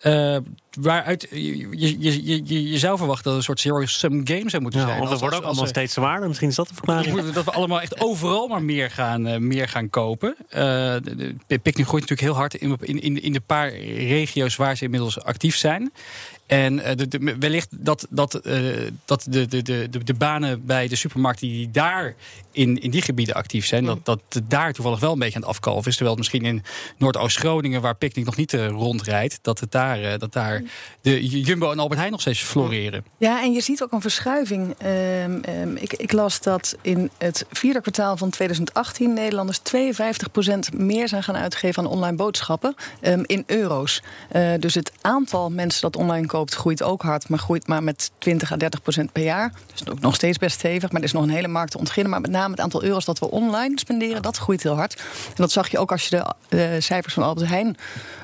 Uh, 0.03 0.37
waaruit 0.81 1.27
je, 1.31 1.69
je, 1.79 2.01
je, 2.01 2.71
je, 2.71 2.79
zou 2.79 2.99
verwachten 2.99 3.25
dat 3.25 3.33
het 3.33 3.49
een 3.49 3.57
soort 3.57 3.61
zero-sum 3.61 4.21
game 4.25 4.51
zou 4.51 4.63
moeten 4.63 4.81
zijn. 4.81 4.99
Want 4.99 5.11
we 5.11 5.19
worden 5.19 5.39
ook 5.39 5.45
allemaal 5.45 5.67
steeds 5.67 5.95
zwaarder. 5.95 6.29
Misschien 6.29 6.49
is 6.49 6.55
dat 6.55 6.69
de 6.69 6.75
verklaring. 6.75 7.31
Dat 7.31 7.45
we 7.45 7.51
allemaal 7.51 7.81
echt 7.81 8.01
overal 8.01 8.49
maar 8.49 8.63
meer 8.63 8.91
gaan, 8.91 9.29
uh, 9.29 9.37
meer 9.37 9.69
gaan 9.69 9.91
kopen. 9.91 10.37
Uh, 10.39 10.55
de, 10.55 11.35
de 11.47 11.59
Picnic 11.59 11.87
groeit 11.87 12.09
natuurlijk 12.09 12.21
heel 12.21 12.35
hard 12.35 12.55
in, 12.55 13.01
in, 13.01 13.23
in 13.23 13.33
de 13.33 13.41
paar 13.41 13.69
regio's 13.85 14.57
waar 14.57 14.77
ze 14.77 14.85
inmiddels 14.85 15.23
actief 15.23 15.57
zijn. 15.57 15.93
En 16.53 16.75
uh, 16.75 17.09
de, 17.09 17.37
wellicht 17.39 17.69
dat, 17.71 18.07
dat, 18.11 18.41
uh, 18.47 18.91
dat 19.05 19.27
de, 19.29 19.47
de, 19.47 19.63
de, 19.63 20.05
de 20.05 20.15
banen 20.15 20.67
bij 20.67 20.89
de 20.89 20.97
supermarkten 20.97 21.49
die 21.49 21.71
daar 21.71 22.15
in, 22.53 22.81
in 22.81 22.91
die 22.91 23.03
gebieden 23.03 23.35
actief 23.35 23.67
zijn, 23.67 23.85
dat, 23.85 24.05
dat 24.05 24.21
daar 24.45 24.73
toevallig 24.73 25.01
wel 25.01 25.13
een 25.13 25.19
beetje 25.19 25.35
aan 25.35 25.41
het 25.41 25.51
afkalven 25.51 25.91
is. 25.91 25.97
Terwijl 25.97 26.17
het 26.17 26.19
misschien 26.19 26.45
in 26.45 26.63
Noordoost-Groningen, 26.99 27.81
waar 27.81 27.95
Picnic 27.95 28.25
nog 28.25 28.37
niet 28.37 28.53
uh, 28.53 28.69
rondrijdt, 28.69 29.39
dat, 29.43 29.61
het 29.61 29.73
daar, 29.73 30.19
dat 30.19 30.33
daar 30.33 30.63
de 31.01 31.27
Jumbo 31.27 31.71
en 31.71 31.79
Albert 31.79 31.99
Heijn 31.99 32.13
nog 32.13 32.21
steeds 32.21 32.41
floreren. 32.43 33.05
Ja, 33.19 33.43
en 33.43 33.53
je 33.53 33.61
ziet 33.61 33.83
ook 33.83 33.93
een 33.93 34.01
verschuiving. 34.01 34.75
Um, 34.85 35.41
um, 35.49 35.77
ik, 35.77 35.93
ik, 35.93 36.13
las 36.13 36.41
dat 36.41 36.77
in 36.83 37.11
het 37.19 37.47
vierde 37.51 37.81
kwartaal 37.81 38.17
van 38.17 38.31
2018 38.31 39.13
Nederlanders 39.13 39.61
52% 40.73 40.77
meer 40.77 41.09
zijn 41.09 41.23
gaan 41.23 41.37
uitgeven 41.37 41.85
aan 41.85 41.91
online 41.91 42.17
boodschappen 42.17 42.75
um, 43.03 43.23
in 43.27 43.45
euro's. 43.47 44.03
Uh, 44.33 44.53
dus 44.59 44.75
het 44.75 44.93
aantal 45.01 45.51
mensen 45.51 45.81
dat 45.81 45.97
online 45.97 46.27
koopt 46.27 46.55
groeit 46.55 46.83
ook 46.83 47.03
hard, 47.03 47.29
maar 47.29 47.39
groeit 47.39 47.67
maar 47.67 47.83
met 47.83 48.11
20 48.19 48.53
à 48.53 48.57
30 48.57 48.83
procent 48.83 49.13
per 49.13 49.23
jaar. 49.23 49.53
Dus 49.73 49.89
ook 49.89 50.01
nog 50.01 50.15
steeds 50.15 50.39
best 50.39 50.59
stevig, 50.59 50.91
maar 50.91 51.01
er 51.01 51.07
is 51.07 51.13
nog 51.13 51.23
een 51.23 51.31
hele 51.31 51.49
markt 51.49 51.71
te 51.71 51.79
ontginnen. 51.79 52.11
Maar 52.13 52.21
met 52.21 52.31
name 52.31 52.42
het 52.51 52.61
aantal 52.61 52.83
euro's 52.83 53.05
dat 53.05 53.19
we 53.19 53.31
online 53.31 53.79
spenderen, 53.79 54.23
dat 54.23 54.37
groeit 54.37 54.63
heel 54.63 54.77
hard. 54.77 54.95
En 55.29 55.35
dat 55.35 55.53
zag 55.53 55.69
je 55.69 55.79
ook 55.79 55.93
als 55.93 56.09
je 56.09 56.25
de 56.49 56.57
uh, 56.57 56.81
cijfers 56.81 57.15
van 57.15 57.23
Albert 57.23 57.49
Heijn 57.49 57.77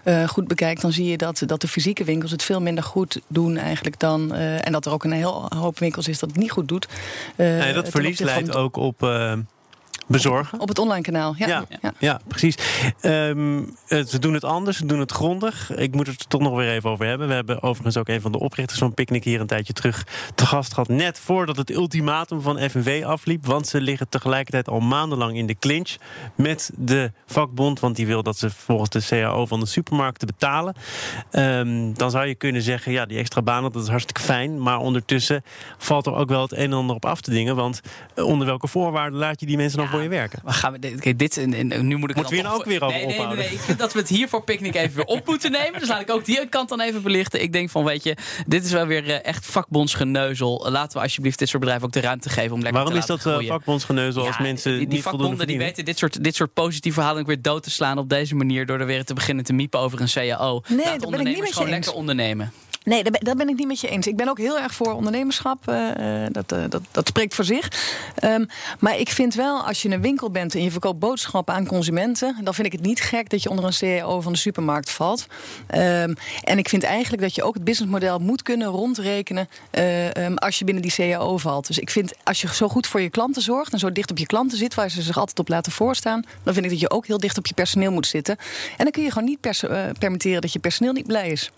uh, 0.05 0.29
goed 0.29 0.49
bekijkt. 0.49 0.81
Dan 0.81 0.93
zie 0.93 1.07
je 1.07 1.17
dat, 1.17 1.43
dat 1.47 1.61
de 1.61 1.69
fysieke 1.69 2.05
winkels 2.05 2.31
het 2.31 2.43
veel 2.43 2.61
minder 2.61 2.85
goed 2.85 3.21
doen 3.29 3.57
eigenlijk 3.57 3.99
dan. 4.01 4.35
eh, 4.35 4.67
en 4.67 4.73
dat 4.73 4.87
er 4.87 4.93
ook 4.93 5.05
een 5.05 5.13
heel 5.13 5.47
hoop 5.57 5.79
winkels 5.79 6.09
is 6.09 6.19
dat 6.19 6.29
het 6.29 6.39
niet 6.39 6.51
goed 6.51 6.69
doet. 6.69 6.89
eh, 7.37 7.47
Nee, 7.47 7.73
dat 7.73 7.89
verlies 7.89 8.19
leidt 8.19 8.55
ook 8.55 8.77
op 8.77 9.03
eh, 9.03 9.33
bezorgen. 10.09 10.61
Op 10.61 10.69
het 10.69 10.79
online 10.79 11.03
kanaal, 11.03 11.35
ja. 11.37 11.47
Ja. 11.47 11.65
ja. 11.83 11.93
Ja, 11.99 12.21
precies. 12.27 12.55
Eh, 13.01 13.11
ze 13.89 14.17
doen 14.19 14.35
het 14.35 14.45
anders, 14.45 14.77
ze 14.77 14.87
doen 14.87 15.01
het 15.01 15.13
grondig. 15.13 15.77
Ik 15.77 15.95
moet 15.95 16.07
het 16.07 16.21
er 16.21 16.27
toch 16.27 16.41
nog 16.41 16.57
weer 16.57 16.71
even 16.71 16.91
over 16.91 17.07
hebben. 17.07 17.29
We 17.29 17.35
hebben 17.35 17.63
overigens 17.63 17.97
ook 17.97 18.09
een 18.09 18.21
van 18.21 18.33
de 18.33 18.39
oprichters 18.39 18.79
van 18.79 18.95
Picnic 18.95 19.25
hier 19.25 19.41
een 19.41 19.47
tijdje 19.47 19.73
terug 19.73 20.07
te 20.35 20.47
gast 20.47 20.75
gehad. 20.75 20.89
Net 20.89 21.19
voordat 21.19 21.57
het 21.57 21.71
ultimatum 21.71 22.41
van 22.41 22.59
FNV 22.59 23.03
afliep. 23.07 23.47
Want 23.47 23.67
ze 23.67 23.81
liggen 23.81 24.09
tegelijkertijd 24.09 24.69
al 24.69 24.81
maandenlang 24.81 25.37
in 25.37 25.47
de 25.47 25.59
clinch 25.59 25.97
met 26.35 26.71
de 26.77 27.13
vakbond. 27.27 27.81
Want 27.81 27.97
die 27.97 28.07
wil 28.07 28.23
dat 28.23 28.39
ze 28.39 28.51
volgens 28.51 28.91
de 28.91 29.03
CAO 29.09 29.47
van 29.47 29.61
de 29.61 29.67
supermarkten 29.67 30.27
betalen. 30.27 30.75
Ehm, 31.31 31.93
dan 31.93 32.11
zou 32.11 32.27
je 32.27 32.35
kunnen 32.35 32.63
zeggen, 32.63 32.93
ja, 32.93 33.07
die 33.07 33.19
extra 33.19 33.43
banen, 33.43 33.73
dat 33.73 33.83
is 33.83 33.89
hartstikke 33.89 34.21
fijn. 34.21 34.63
Maar 34.63 34.79
ondertussen 34.79 35.43
valt 35.79 36.07
er 36.07 36.15
ook 36.15 36.29
wel 36.29 36.43
het 36.43 36.53
een 36.53 36.59
en 36.59 36.73
ander 36.73 36.97
op 36.97 37.05
af 37.05 37.21
te 37.21 37.31
dingen. 37.31 37.57
Want 37.57 37.81
eh, 38.15 38.25
onder 38.25 38.47
welke 38.47 38.69
voorwaarden 38.69 39.19
laat 39.19 39.41
je 39.41 39.47
die 39.47 39.57
mensen 39.57 39.83
Ja. 39.83 39.89
Voor 40.03 40.13
je 40.13 40.19
werken? 40.19 40.41
Maar 40.45 40.55
gaan 40.55 40.73
we 40.73 40.79
dit, 40.79 41.19
dit 41.19 41.37
en, 41.37 41.55
en 41.55 41.87
nu 41.87 41.97
moet 41.97 42.11
ik 42.11 42.17
Moeten 42.17 42.17
we 42.17 42.21
dan 42.23 42.35
hier 42.35 42.43
toch- 42.43 42.53
ook 42.59 42.65
weer 42.65 42.83
over 42.83 42.97
nee, 42.97 43.07
nee, 43.07 43.07
nee, 43.07 43.17
ophouden? 43.19 43.45
nee, 43.45 43.55
Ik 43.55 43.61
vind 43.61 43.79
dat 43.79 43.93
we 43.93 43.99
het 43.99 44.09
hier 44.09 44.29
voor 44.29 44.43
Picnic 44.45 44.75
even 44.75 44.97
weer 44.97 45.05
op 45.05 45.27
moeten 45.27 45.51
nemen. 45.51 45.81
Dus 45.81 45.89
laat 45.89 46.01
ik 46.01 46.11
ook 46.11 46.25
die 46.25 46.47
kant 46.49 46.69
dan 46.69 46.81
even 46.81 47.03
belichten. 47.03 47.43
Ik 47.43 47.53
denk 47.53 47.71
van, 47.71 47.85
weet 47.85 48.03
je, 48.03 48.17
dit 48.47 48.65
is 48.65 48.73
wel 48.73 48.87
weer 48.87 49.11
eh, 49.11 49.25
echt 49.25 49.47
vakbondsgeneuzel. 49.47 50.67
Laten 50.71 50.97
we 50.99 51.03
alsjeblieft 51.03 51.39
dit 51.39 51.49
soort 51.49 51.61
bedrijven 51.63 51.87
ook 51.87 51.93
de 51.95 52.01
ruimte 52.01 52.29
geven 52.29 52.53
om 52.53 52.63
lekker 52.63 52.73
Waarom 52.73 52.93
te 52.93 52.99
is 52.99 53.07
dat 53.07 53.19
eh, 53.19 53.23
groeien. 53.33 53.49
vakbondsgeneuzel 53.49 54.27
als 54.27 54.37
Ja, 54.37 54.43
mensen 54.43 54.71
die, 54.71 54.79
die 54.81 54.89
niet 54.89 55.03
voldoende 55.03 55.27
vakbonden 55.27 55.47
die 55.59 55.67
weten 55.67 55.85
dit 55.85 55.99
soort, 55.99 56.25
dit 56.25 56.35
soort 56.35 56.53
positieve 56.53 56.97
verhalen 56.99 57.21
ook 57.21 57.27
weer 57.27 57.43
dood 57.43 57.63
te 57.63 57.71
slaan 57.71 57.99
op 57.99 58.09
deze 58.09 58.35
manier. 58.35 58.67
Door 58.67 58.81
er 58.81 58.87
weer 58.87 59.05
te 59.05 59.15
beginnen 59.15 59.45
te 59.45 59.53
miepen 59.53 59.81
over 59.81 60.01
een 60.01 60.09
CAO. 60.09 60.63
Nee, 60.69 60.77
Laat 60.79 60.85
daar 60.85 60.85
ben 60.85 60.95
ik 60.95 61.01
niet 61.01 61.05
ondernemers 61.05 61.39
met 61.41 61.49
je 61.49 61.55
gewoon 61.55 61.69
eens. 61.69 61.77
lekker 61.87 61.93
ondernemen. 62.01 62.53
Nee, 62.89 63.03
dat 63.03 63.37
ben 63.37 63.49
ik 63.49 63.57
niet 63.57 63.67
met 63.67 63.81
je 63.81 63.89
eens. 63.89 64.07
Ik 64.07 64.17
ben 64.17 64.29
ook 64.29 64.39
heel 64.39 64.59
erg 64.59 64.75
voor 64.75 64.93
ondernemerschap. 64.93 65.69
eh, 65.69 66.25
eh, 66.25 66.33
dat, 66.33 66.53
eh, 66.53 66.65
dat, 66.69 66.83
dat 66.91 67.09
spreekt 67.09 67.35
voor 67.35 67.45
zich. 67.45 67.69
Ehm, 68.15 68.45
maar 68.79 68.99
ik 68.99 69.09
vind 69.09 69.35
wel, 69.35 69.63
als 69.63 69.83
je 69.83 69.91
een 69.91 70.01
winkel 70.01 70.31
bent 70.31 70.55
en 70.55 70.63
je 70.63 70.71
verkoopt 70.71 70.99
boodschappen 70.99 71.55
aan 71.55 71.67
consumenten, 71.67 72.37
dan 72.43 72.55
vind 72.55 72.67
ik 72.67 72.73
het 72.73 72.83
niet 72.83 73.01
gek 73.01 73.31
dat 73.31 73.43
je 73.43 73.51
onder 73.51 73.65
een 73.65 73.73
CEO 73.73 74.21
van 74.21 74.33
de 74.33 74.39
supermarkt 74.39 74.91
valt. 74.91 75.27
Ehm, 75.67 76.15
en 76.43 76.59
ik 76.59 76.69
vind 76.69 76.83
eigenlijk 76.83 77.23
dat 77.23 77.35
je 77.35 77.43
ook 77.43 77.55
het 77.55 77.65
businessmodel 77.65 78.19
moet 78.19 78.43
kunnen 78.43 78.69
rondrekenen 78.69 79.49
eh, 79.71 80.17
ehm, 80.17 80.35
als 80.35 80.59
je 80.59 80.65
binnen 80.65 80.83
die 80.83 80.93
CAO 80.93 81.37
valt. 81.37 81.67
Dus 81.67 81.79
ik 81.79 81.91
vind, 81.91 82.15
als 82.25 82.41
je 82.41 82.55
zo 82.55 82.69
goed 82.69 82.87
voor 82.87 83.01
je 83.01 83.11
klanten 83.11 83.43
zorgt 83.43 83.73
en 83.73 83.79
zo 83.79 83.93
dicht 83.93 84.11
op 84.11 84.19
je 84.19 84.27
klanten 84.27 84.59
zit, 84.59 84.75
waar 84.75 84.91
ze 84.91 85.03
zich 85.03 85.19
altijd 85.19 85.39
op 85.39 85.49
laten 85.49 85.73
voorstaan, 85.73 86.25
dan 86.43 86.53
vind 86.55 86.65
ik 86.65 86.71
dat 86.71 86.81
je 86.81 86.91
ook 86.91 87.07
heel 87.07 87.19
dicht 87.19 87.39
op 87.39 87.47
je 87.47 87.55
personeel 87.55 87.93
moet 87.93 88.07
zitten. 88.07 88.37
En 88.77 88.85
dan 88.85 88.91
kun 88.91 89.03
je 89.03 89.11
gewoon 89.13 89.29
niet 89.29 89.41
permitteren 89.99 90.41
dat 90.41 90.53
je 90.53 90.59
personeel 90.59 90.93
niet 90.93 91.07
blij 91.07 91.31
is. 91.31 91.51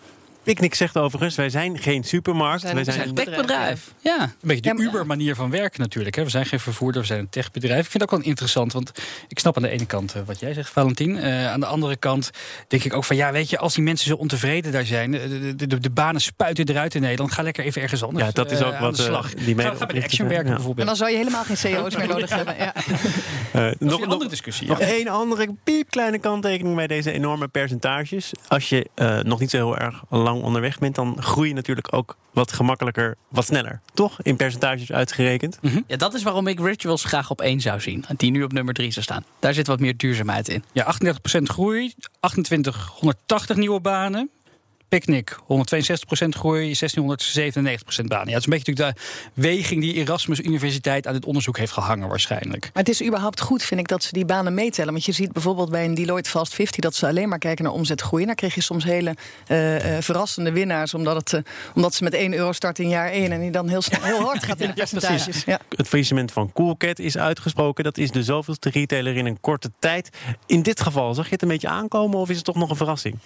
Picnic 0.43 0.75
zegt 0.75 0.97
overigens, 0.97 1.35
wij 1.37 1.51
zijn 1.51 1.79
geen 1.79 2.05
supermarkt. 2.05 2.63
We 2.63 2.69
zijn- 2.69 2.85
wij 2.85 2.95
zijn 2.95 3.09
een 3.09 3.15
Techbedrijf. 3.15 3.93
Ja. 4.01 4.23
Een 4.23 4.31
beetje 4.41 4.75
de 4.75 4.83
Uber-manier 4.83 5.35
van 5.35 5.51
werken 5.51 5.81
natuurlijk. 5.81 6.17
Hè. 6.17 6.25
We 6.25 6.31
zijn 6.31 6.47
geen 6.47 6.61
vervoerder, 6.61 7.01
we 7.01 7.07
zijn 7.07 7.19
een 7.21 7.29
techbedrijf. 7.29 7.85
Ik 7.85 7.91
vind 7.91 8.03
het 8.03 8.13
ook 8.13 8.19
wel 8.19 8.29
interessant, 8.29 8.73
want 8.73 8.93
ik 9.29 9.39
snap 9.39 9.57
aan 9.57 9.63
de 9.63 9.69
ene 9.69 9.87
kant 9.87 10.15
eh, 10.15 10.23
wat 10.27 10.41
jij 10.41 10.55
zegt, 10.55 10.71
Valentien. 10.71 11.17
Eh, 11.19 11.53
aan 11.53 11.61
de 11.61 11.67
andere 11.67 11.97
kant 11.97 12.31
denk 12.69 12.85
ik 12.85 12.95
ook 12.95 13.05
van, 13.05 13.17
ja, 13.17 13.33
weet 13.33 13.51
je, 13.51 13.59
als 13.59 13.75
die 13.75 13.85
mensen 13.85 14.07
zo 14.09 14.15
ontevreden 14.15 14.73
daar 14.73 14.85
zijn, 14.85 15.15
eh, 15.15 15.21
de, 15.29 15.57
de, 15.57 15.67
de, 15.67 15.79
de 15.81 15.91
banen 15.91 16.21
spuiten 16.21 16.69
eruit 16.69 16.95
in 16.95 17.01
Nederland, 17.01 17.33
ga 17.33 17.43
lekker 17.43 17.65
even 17.65 17.83
ergens 17.83 18.03
anders 18.03 18.25
Ja, 18.25 18.31
dat 18.33 18.51
is 18.51 18.63
ook 18.63 18.79
wat, 18.79 18.97
de 18.97 19.03
slag. 19.03 19.35
die 19.35 19.59
ga, 19.61 19.75
ga 19.75 19.87
bij 19.87 19.99
de 19.99 20.03
Action 20.05 20.29
werken 20.29 20.45
ja. 20.47 20.51
En 20.51 20.57
bijvoorbeeld. 20.57 20.87
dan 20.87 20.97
zou 20.97 21.11
je 21.11 21.17
helemaal 21.17 21.45
geen 21.45 21.57
CEO's 21.57 21.97
meer 21.97 22.09
nodig 22.15 22.31
hebben. 22.31 22.57
Ja. 22.59 22.75
Eh, 22.75 23.71
nog, 23.79 24.01
een 24.01 24.09
andere 24.11 24.31
discussie. 24.31 24.69
nog 24.69 24.79
ja. 24.81 24.87
één 24.87 25.09
andere 25.09 25.55
piepkleine 25.65 26.19
kanttekening 26.19 26.77
bij 26.77 26.87
deze 26.87 27.13
enorme 27.13 27.49
percentages. 27.49 28.33
Als 28.49 28.69
je 28.69 28.87
eh, 28.95 29.19
nog 29.21 29.41
niet 29.41 29.51
zo 29.51 29.57
heel 29.57 29.79
erg 29.79 30.03
lang 30.09 30.29
onderweg 30.35 30.79
bent, 30.79 30.95
dan 30.95 31.23
groei 31.23 31.49
je 31.49 31.55
natuurlijk 31.55 31.95
ook 31.95 32.17
wat 32.33 32.53
gemakkelijker, 32.53 33.17
wat 33.29 33.45
sneller. 33.45 33.81
Toch? 33.95 34.23
In 34.23 34.37
percentages 34.37 34.93
uitgerekend. 34.93 35.59
Ja, 35.87 35.97
dat 35.97 36.15
is 36.15 36.23
waarom 36.23 36.47
ik 36.47 36.61
Rituals 36.61 37.05
graag 37.05 37.31
op 37.31 37.41
één 37.41 37.61
zou 37.61 37.81
zien. 37.81 38.05
Die 38.17 38.31
nu 38.31 38.43
op 38.43 38.53
nummer 38.53 38.75
drie 38.75 38.91
zou 38.91 39.05
staan. 39.05 39.25
Daar 39.39 39.55
zit 39.55 39.67
wat 39.67 39.81
meer 39.81 39.97
duurzaamheid 39.97 40.49
in. 40.49 40.65
Ja, 40.73 40.95
38% 40.95 41.43
groei, 41.43 41.95
2880 42.21 43.57
nieuwe 43.57 43.81
banen. 43.81 44.31
Picnic, 44.91 45.37
162% 45.43 46.29
groei, 46.29 46.75
1697% 46.75 48.05
banen. 48.07 48.29
Ja, 48.29 48.35
het 48.35 48.39
is 48.39 48.45
een 48.45 48.51
beetje 48.51 48.73
natuurlijk 48.73 48.97
de 48.97 49.03
weging 49.35 49.81
die 49.81 49.95
Erasmus 49.95 50.41
Universiteit 50.41 51.07
aan 51.07 51.13
dit 51.13 51.25
onderzoek 51.25 51.59
heeft 51.59 51.73
gehangen 51.73 52.09
waarschijnlijk. 52.09 52.61
Maar 52.63 52.83
het 52.83 52.89
is 52.89 53.03
überhaupt 53.03 53.41
goed, 53.41 53.63
vind 53.63 53.81
ik, 53.81 53.89
dat 53.89 54.03
ze 54.03 54.13
die 54.13 54.25
banen 54.25 54.55
meetellen. 54.55 54.93
Want 54.93 55.05
je 55.05 55.13
ziet 55.13 55.33
bijvoorbeeld 55.33 55.71
bij 55.71 55.85
een 55.85 55.95
Deloitte 55.95 56.31
Fast 56.31 56.55
50 56.55 56.81
dat 56.81 56.95
ze 56.95 57.07
alleen 57.07 57.29
maar 57.29 57.39
kijken 57.39 57.65
naar 57.65 57.73
omzetgroei. 57.73 58.27
Dan 58.27 58.35
krijg 58.35 58.55
je 58.55 58.61
soms 58.61 58.85
hele 58.85 59.15
eh, 59.47 59.97
eh, 59.97 60.03
verrassende 60.03 60.53
winnaars, 60.53 60.95
omdat, 60.95 61.17
het, 61.17 61.33
eh, 61.33 61.41
omdat 61.75 61.95
ze 61.95 62.05
met 62.05 62.15
1 62.15 62.35
euro 62.35 62.53
starten 62.53 62.85
in 62.85 62.91
jaar 62.91 63.11
1 63.11 63.33
en 63.33 63.41
die 63.41 63.51
dan 63.51 63.69
heel, 63.69 63.83
snel, 63.83 64.03
heel 64.03 64.21
hard 64.21 64.45
gaat 64.45 64.61
in 64.61 64.67
de 64.67 64.75
percentages. 64.83 65.45
Ja. 65.45 65.61
Het 65.77 65.89
faillissement 65.89 66.33
van 66.33 66.53
Coolcat 66.53 66.99
is 66.99 67.19
uitgesproken. 67.19 67.85
Dat 67.85 67.99
is 67.99 68.11
de 68.11 68.23
zoveelste 68.23 68.71
retailer 68.71 69.17
in 69.17 69.27
een 69.27 69.41
korte 69.41 69.71
tijd. 69.79 70.11
In 70.47 70.63
dit 70.63 70.81
geval, 70.81 71.15
zag 71.15 71.25
je 71.25 71.33
het 71.33 71.43
een 71.43 71.49
beetje 71.49 71.69
aankomen 71.69 72.19
of 72.19 72.31
is 72.31 72.37
het 72.37 72.45
toch 72.45 72.57
nog 72.57 72.71
een 72.71 72.77
verrassing? 72.77 73.19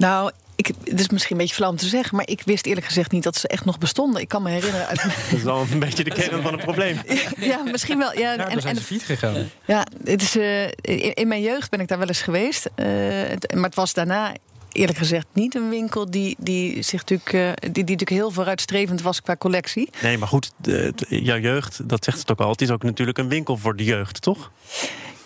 Nou, 0.00 0.30
ik, 0.56 0.66
het 0.84 1.00
is 1.00 1.08
misschien 1.08 1.32
een 1.36 1.42
beetje 1.42 1.54
flauw 1.54 1.70
om 1.70 1.76
te 1.76 1.86
zeggen, 1.88 2.16
maar 2.16 2.28
ik 2.28 2.42
wist 2.44 2.66
eerlijk 2.66 2.86
gezegd 2.86 3.12
niet 3.12 3.22
dat 3.22 3.36
ze 3.36 3.48
echt 3.48 3.64
nog 3.64 3.78
bestonden. 3.78 4.20
Ik 4.20 4.28
kan 4.28 4.42
me 4.42 4.50
herinneren 4.50 4.86
uit. 4.86 5.02
Dat 5.02 5.12
is 5.38 5.42
wel 5.42 5.66
een 5.72 5.78
beetje 5.78 6.04
de 6.04 6.10
kern 6.10 6.42
van 6.42 6.52
het 6.52 6.62
probleem. 6.62 7.00
ja, 7.36 7.62
misschien 7.62 7.98
wel. 7.98 8.12
Ja, 8.12 8.20
Ja, 8.20 8.30
en, 8.32 8.38
daar 8.38 8.60
zijn 8.60 8.74
en 8.74 8.80
ze 8.80 8.86
fiets 8.86 9.04
gegaan. 9.04 9.50
Ja, 9.66 9.86
het 10.04 10.22
is, 10.22 10.36
eh, 10.36 10.62
in, 10.66 11.14
in 11.14 11.28
mijn 11.28 11.42
jeugd 11.42 11.70
ben 11.70 11.80
ik 11.80 11.88
daar 11.88 11.98
wel 11.98 12.06
eens 12.08 12.22
geweest. 12.22 12.68
Eh, 12.74 12.86
het- 13.28 13.54
maar 13.54 13.64
het 13.64 13.74
was 13.74 13.92
daarna 13.92 14.34
eerlijk 14.72 14.98
gezegd 14.98 15.26
niet 15.32 15.54
een 15.54 15.68
winkel 15.68 16.10
die, 16.10 16.36
die, 16.38 16.82
zich 16.82 17.00
natuurlijk, 17.00 17.32
eh, 17.32 17.40
die, 17.60 17.70
die 17.72 17.82
natuurlijk 17.82 18.10
heel 18.10 18.30
vooruitstrevend 18.30 19.02
was 19.02 19.22
qua 19.22 19.36
collectie. 19.36 19.90
Nee, 20.02 20.18
maar 20.18 20.28
goed, 20.28 20.50
de- 20.56 20.92
de- 20.96 21.22
jouw 21.22 21.38
jeugd, 21.38 21.88
dat 21.88 22.04
zegt 22.04 22.18
het 22.18 22.30
ook 22.30 22.40
al. 22.40 22.50
Het 22.50 22.60
is 22.62 22.70
ook 22.70 22.82
natuurlijk 22.82 23.18
een 23.18 23.28
winkel 23.28 23.56
voor 23.56 23.76
de 23.76 23.84
jeugd, 23.84 24.22
toch? 24.22 24.50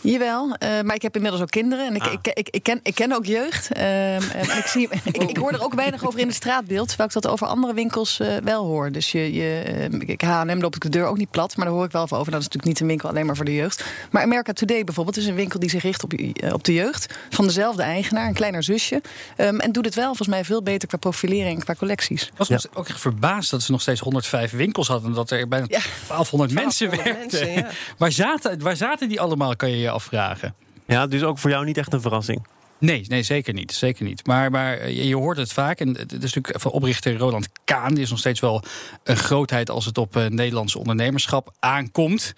Jawel, 0.05 0.55
eh, 0.59 0.81
maar 0.81 0.95
ik 0.95 1.03
heb 1.03 1.15
inmiddels 1.15 1.43
ook 1.43 1.51
kinderen 1.51 1.87
en 1.87 1.95
ik, 1.95 2.03
Ah. 2.03 2.13
ik, 2.13 2.27
ik, 2.29 2.49
ik, 2.51 2.63
ken, 2.63 2.81
ik 2.83 2.95
ken 2.95 3.13
ook 3.13 3.25
jeugd. 3.27 3.73
Ehm, 3.73 4.23
ik, 4.59 4.65
zie, 4.67 4.89
ik, 5.05 5.17
ik 5.17 5.37
hoor 5.37 5.53
er 5.53 5.63
ook 5.65 5.75
weinig 5.75 6.07
over 6.07 6.21
in 6.21 6.27
het 6.27 6.37
straatbeeld, 6.37 6.89
terwijl 6.89 7.09
ik 7.09 7.15
dat 7.23 7.27
over 7.33 7.47
andere 7.47 7.75
winkels 7.75 8.21
eh, 8.21 8.37
wel 8.45 8.65
hoor. 8.65 8.93
Dus 8.93 9.13
je, 9.13 9.33
je, 9.33 9.63
ik 10.07 10.21
H&M 10.23 10.59
loop 10.61 10.75
ik 10.75 10.81
de 10.83 10.89
deur 10.89 11.07
ook 11.07 11.17
niet 11.17 11.31
plat, 11.31 11.57
maar 11.57 11.67
daar 11.67 11.75
hoor 11.75 11.85
ik 11.85 11.91
wel 11.93 12.03
over. 12.03 12.17
Dat 12.17 12.27
is 12.27 12.33
natuurlijk 12.33 12.65
niet 12.65 12.81
een 12.81 12.87
winkel 12.87 13.09
alleen 13.09 13.27
maar 13.27 13.37
voor 13.37 13.45
de 13.45 13.55
jeugd. 13.55 13.85
Maar 14.11 14.23
America 14.23 14.53
Today 14.53 14.85
bijvoorbeeld 14.85 15.17
is 15.17 15.27
een 15.27 15.35
winkel 15.35 15.59
die 15.61 15.71
zich 15.71 15.83
richt 15.83 16.03
op, 16.05 16.13
eh, 16.13 16.53
op 16.53 16.65
de 16.65 16.73
jeugd. 16.75 17.15
Van 17.31 17.47
dezelfde 17.47 17.83
eigenaar, 17.83 18.27
een 18.27 18.35
kleiner 18.35 18.63
zusje. 18.63 19.03
Ehm, 19.37 19.59
en 19.59 19.73
doet 19.73 19.85
het 19.85 19.95
wel 19.95 20.07
volgens 20.07 20.29
mij 20.29 20.45
veel 20.45 20.63
beter 20.63 20.89
qua 20.89 20.97
profilering 20.99 21.59
en 21.59 21.65
qua 21.65 21.75
collecties. 21.75 22.23
Ik 22.23 22.33
was 22.49 22.67
ook 22.75 22.89
echt 22.89 23.01
verbaasd 23.01 23.51
dat 23.51 23.63
ze 23.63 23.71
nog 23.73 23.81
steeds 23.81 24.01
105 24.01 24.51
winkels 24.51 24.89
hadden. 24.89 25.09
En 25.09 25.15
dat 25.15 25.31
er 25.31 25.49
bijna 25.49 25.67
Ja. 25.69 25.81
1200 26.07 26.53
mensen 26.53 26.89
1200 26.91 27.31
werkten. 27.31 27.49
mensen, 27.55 27.71
ja. 27.71 27.95
waar, 27.99 28.13
zaten, 28.13 28.63
waar 28.63 28.77
zaten 28.77 29.09
die 29.09 29.21
allemaal, 29.21 29.57
kan 29.57 29.71
je 29.71 29.79
je 29.79 29.93
afvragen. 29.95 30.55
Ja, 30.87 31.07
dus 31.07 31.23
ook 31.23 31.39
voor 31.39 31.51
jou 31.51 31.65
niet 31.65 31.79
echt 31.79 31.93
een 31.93 32.01
verrassing. 32.01 32.47
Nee, 32.79 33.05
nee, 33.09 33.23
zeker 33.23 33.55
niet. 33.55 33.73
Zeker 33.73 34.05
niet. 34.05 34.27
Maar, 34.27 34.51
maar 34.51 34.77
eh, 34.77 35.05
je, 35.09 35.17
hoort 35.17 35.37
het 35.37 35.53
vaak. 35.53 35.81
En 35.81 35.89
het 35.89 36.13
is 36.13 36.35
natuurlijk 36.35 36.61
van 36.61 36.71
oprichter 36.71 37.17
Roland 37.17 37.49
Kaan. 37.65 37.95
Die 37.95 38.03
is 38.03 38.11
nog 38.11 38.19
steeds 38.19 38.41
wel 38.41 38.63
een 39.05 39.17
grootheid 39.17 39.71
als 39.71 39.85
het 39.85 39.99
op 39.99 40.17
uh, 40.17 40.27
Nederlandse 40.27 40.79
ondernemerschap 40.79 41.53
aankomt. 41.59 42.35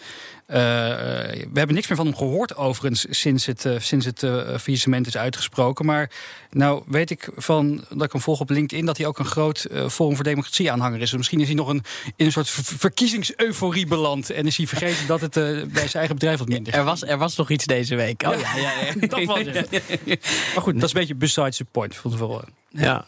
Uh, 0.48 0.56
we 0.56 1.50
hebben 1.54 1.74
niks 1.74 1.88
meer 1.88 1.96
van 1.96 2.06
hem 2.06 2.16
gehoord 2.16 2.56
overigens 2.56 3.06
sinds 3.10 3.46
het, 3.46 3.64
uh, 3.64 3.78
sinds 3.78 4.06
het 4.06 4.18
faillissement 4.60 5.06
is 5.06 5.16
uitgesproken. 5.16 5.86
Maar 5.86 6.10
nou 6.50 6.82
weet 6.86 7.10
ik 7.10 7.28
van 7.36 7.84
dat 7.88 8.02
ik 8.02 8.12
hem 8.12 8.20
volg 8.20 8.40
op 8.40 8.50
LinkedIn 8.50 8.86
dat 8.86 8.96
hij 8.96 9.06
ook 9.06 9.18
een 9.18 9.24
groot 9.24 9.66
Forum 9.88 10.14
voor 10.14 10.24
Democratie 10.24 10.72
aanhanger 10.72 11.00
is. 11.00 11.08
Dus 11.08 11.18
misschien 11.18 11.40
is 11.40 11.46
hij 11.46 11.54
nog 11.54 11.68
een, 11.68 11.82
in 12.16 12.26
een 12.26 12.32
soort 12.32 12.50
verkiezingseuphorie 12.50 13.86
beland. 13.86 14.30
En 14.30 14.46
is 14.46 14.56
hij 14.56 14.66
vergeten 14.66 15.06
dat 15.06 15.20
het 15.20 15.32
bij 15.32 15.66
zijn 15.72 15.92
eigen 15.92 16.14
bedrijf 16.14 16.38
wat 16.38 16.48
minder 16.48 16.74
er 16.74 16.84
was, 16.84 17.02
er 17.02 17.18
was 17.18 17.36
nog 17.36 17.50
iets 17.50 17.64
deze 17.64 17.96
week. 17.96 18.22
Oh 18.26 18.40
ja, 18.40 18.56
ja, 18.56 18.72
ja. 18.84 19.06
dat 19.06 19.24
was 19.24 19.38
het. 19.38 19.70
Maar 20.54 20.62
goed, 20.62 20.74
dat 20.74 20.82
is 20.82 20.94
een 20.94 21.00
beetje 21.00 21.14
besides 21.14 21.56
the 21.56 21.64
point. 21.64 21.96
Vond 21.96 22.14
ik 22.14 22.20
wel. 22.20 22.44
Ja. 22.76 23.04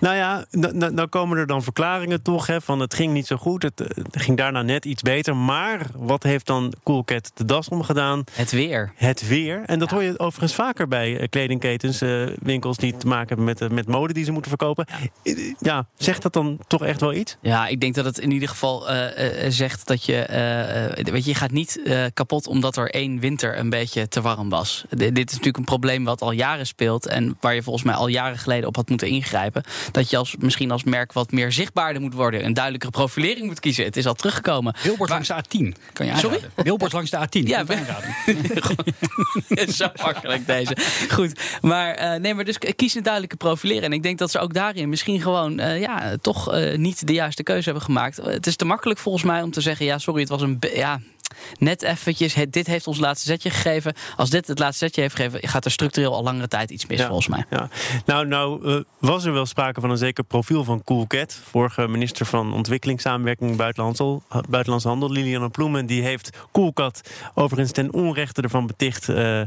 nou 0.00 0.16
ja, 0.16 0.44
nou 0.90 1.06
komen 1.06 1.38
er 1.38 1.46
dan 1.46 1.62
verklaringen 1.62 2.22
toch 2.22 2.46
hè, 2.46 2.60
van 2.60 2.80
het 2.80 2.94
ging 2.94 3.12
niet 3.12 3.26
zo 3.26 3.36
goed. 3.36 3.62
Het, 3.62 3.78
het, 3.78 4.08
ging 4.10 4.36
daarna 4.36 4.62
net 4.62 4.84
iets 4.84 5.02
beter. 5.02 5.36
Maar 5.36 5.86
wat 5.96 6.22
heeft 6.22 6.46
dan 6.46 6.72
Coolcat 6.82 7.30
de 7.34 7.44
das 7.44 7.68
omgedaan? 7.68 8.24
Het 8.32 8.50
weer. 8.50 8.92
Het 8.94 9.28
weer. 9.28 9.62
En 9.66 9.78
dat 9.78 9.90
ja. 9.90 9.94
hoor 9.94 10.04
je 10.04 10.18
overigens 10.18 10.54
vaker 10.54 10.88
bij 10.88 11.20
uh, 11.20 11.28
kledingketens, 11.30 12.02
uh, 12.02 12.26
winkels 12.42 12.76
die 12.76 12.96
te 12.96 13.06
maken 13.06 13.28
hebben 13.28 13.44
met, 13.44 13.60
uh, 13.60 13.68
met 13.68 13.86
mode 13.86 14.12
die 14.12 14.24
ze 14.24 14.32
moeten 14.32 14.50
verkopen. 14.50 14.86
Ja. 15.58 15.86
zegt 15.96 16.22
dat 16.22 16.32
dan 16.32 16.58
toch 16.66 16.84
echt 16.84 17.00
wel 17.00 17.14
iets? 17.14 17.36
Ja, 17.40 17.66
ik 17.66 17.80
denk 17.80 17.94
dat 17.94 18.04
het 18.04 18.18
in 18.18 18.30
ieder 18.30 18.48
geval 18.48 18.88
eh, 18.88 19.50
zegt 19.50 19.86
dat 19.86 20.04
je, 20.04 20.26
weet 20.96 21.24
je, 21.24 21.30
je 21.30 21.36
gaat 21.36 21.50
niet 21.50 21.80
kapot 22.14 22.46
omdat 22.46 22.76
er 22.76 22.90
één 22.90 23.20
winter 23.20 23.58
een 23.58 23.70
beetje 23.70 24.08
te 24.08 24.20
warm 24.20 24.48
was. 24.48 24.84
D 24.88 24.98
dit 24.98 25.16
is 25.16 25.30
natuurlijk 25.30 25.56
een 25.56 25.64
probleem 25.64 26.04
wat 26.04 26.22
al 26.22 26.30
jaren 26.30 26.66
speelt 26.66 27.06
en 27.06 27.36
waar 27.40 27.54
je 27.54 27.62
volgens 27.62 27.84
mij 27.84 27.94
al 27.94 28.06
jaren 28.06 28.38
geleden 28.38 28.68
op 28.68 28.76
had 28.76 28.88
moeten 28.88 29.07
ingrijpen. 29.08 29.62
Dat 29.92 30.10
je 30.10 30.16
als, 30.16 30.36
misschien 30.38 30.70
als 30.70 30.84
merk 30.84 31.12
wat 31.12 31.32
meer 31.32 31.52
zichtbaarder 31.52 32.02
moet 32.02 32.14
worden. 32.14 32.44
Een 32.44 32.54
duidelijkere 32.54 32.92
profilering 32.92 33.46
moet 33.46 33.60
kiezen. 33.60 33.84
Het 33.84 33.96
is 33.96 34.06
al 34.06 34.14
teruggekomen. 34.14 34.74
Billboard 34.82 35.10
langs 35.10 35.28
de 35.28 35.34
A10. 35.34 35.92
Kan 35.92 36.06
je 36.06 36.16
Sorry? 36.16 36.40
Billboard 36.62 36.92
langs 36.92 37.10
de 37.10 37.16
A10. 37.16 37.46
Ja, 37.46 37.58
aanraden. 37.58 38.14
Zo 39.74 39.88
makkelijk 40.02 40.46
deze. 40.46 40.76
Goed, 41.08 41.40
maar, 41.60 41.94
eh, 41.94 42.20
nee, 42.20 42.34
maar 42.34 42.44
dus 42.44 42.58
kies 42.76 42.94
een 42.94 43.02
duidelijke 43.02 43.36
profileren. 43.36 43.82
En 43.82 43.92
ik 43.92 44.02
denk 44.02 44.18
dat 44.18 44.30
ze 44.30 44.38
ook 44.38 44.54
daarin 44.54 44.88
misschien 44.88 45.20
gewoon 45.20 45.58
eh, 45.58 45.80
ja, 45.80 46.16
toch 46.20 46.52
eh, 46.52 46.76
niet 46.76 47.06
de 47.06 47.12
juiste 47.12 47.42
keuze 47.42 47.64
hebben 47.64 47.82
gemaakt. 47.82 48.16
Het 48.16 48.46
is 48.46 48.56
te 48.56 48.64
makkelijk 48.64 48.98
volgens 48.98 49.24
mij 49.24 49.42
om 49.42 49.50
te 49.50 49.60
zeggen: 49.60 49.86
ja, 49.86 49.98
sorry, 49.98 50.20
het 50.20 50.28
was 50.28 50.42
een. 50.42 50.58
Ja, 50.74 51.00
net 51.58 51.82
eventjes. 51.82 52.34
Het, 52.34 52.52
dit 52.52 52.66
heeft 52.66 52.86
ons 52.86 52.98
laatste 52.98 53.26
zetje 53.28 53.50
gegeven. 53.50 53.94
Als 54.16 54.30
dit 54.30 54.46
het 54.46 54.58
laatste 54.58 54.84
zetje 54.84 55.00
heeft 55.00 55.14
gegeven, 55.14 55.48
gaat 55.48 55.64
er 55.64 55.70
structureel 55.70 56.14
al 56.14 56.22
langere 56.22 56.48
tijd 56.48 56.70
iets 56.70 56.86
mis, 56.86 56.98
Ja. 56.98 57.06
volgens 57.06 57.28
mij. 57.28 57.44
Ja. 57.50 57.68
Nou, 58.06 58.26
nou 58.26 58.68
eh, 58.74 58.80
was 58.98 59.24
er 59.24 59.32
wel 59.32 59.46
sprake 59.46 59.80
van 59.80 59.90
een 59.90 59.96
zeker 59.96 60.24
profiel 60.24 60.64
van 60.64 60.84
Coolcat. 60.84 61.40
Vorige 61.50 61.88
minister 61.88 62.26
van 62.26 62.52
Ontwikkelingssamenwerking 62.52 63.56
Buitenlandse 63.56 64.02
Handel, 64.02 64.22
Buitenlandse 64.48 64.88
Handel 64.88 65.10
Liliane 65.10 65.48
Ploemen, 65.48 65.86
die 65.86 66.02
heeft 66.02 66.30
Coolcat 66.52 67.10
overigens 67.34 67.72
ten 67.72 67.92
onrechte 67.92 68.42
ervan 68.42 68.66
beticht 68.66 69.08
eh, 69.08 69.40
eh, 69.40 69.46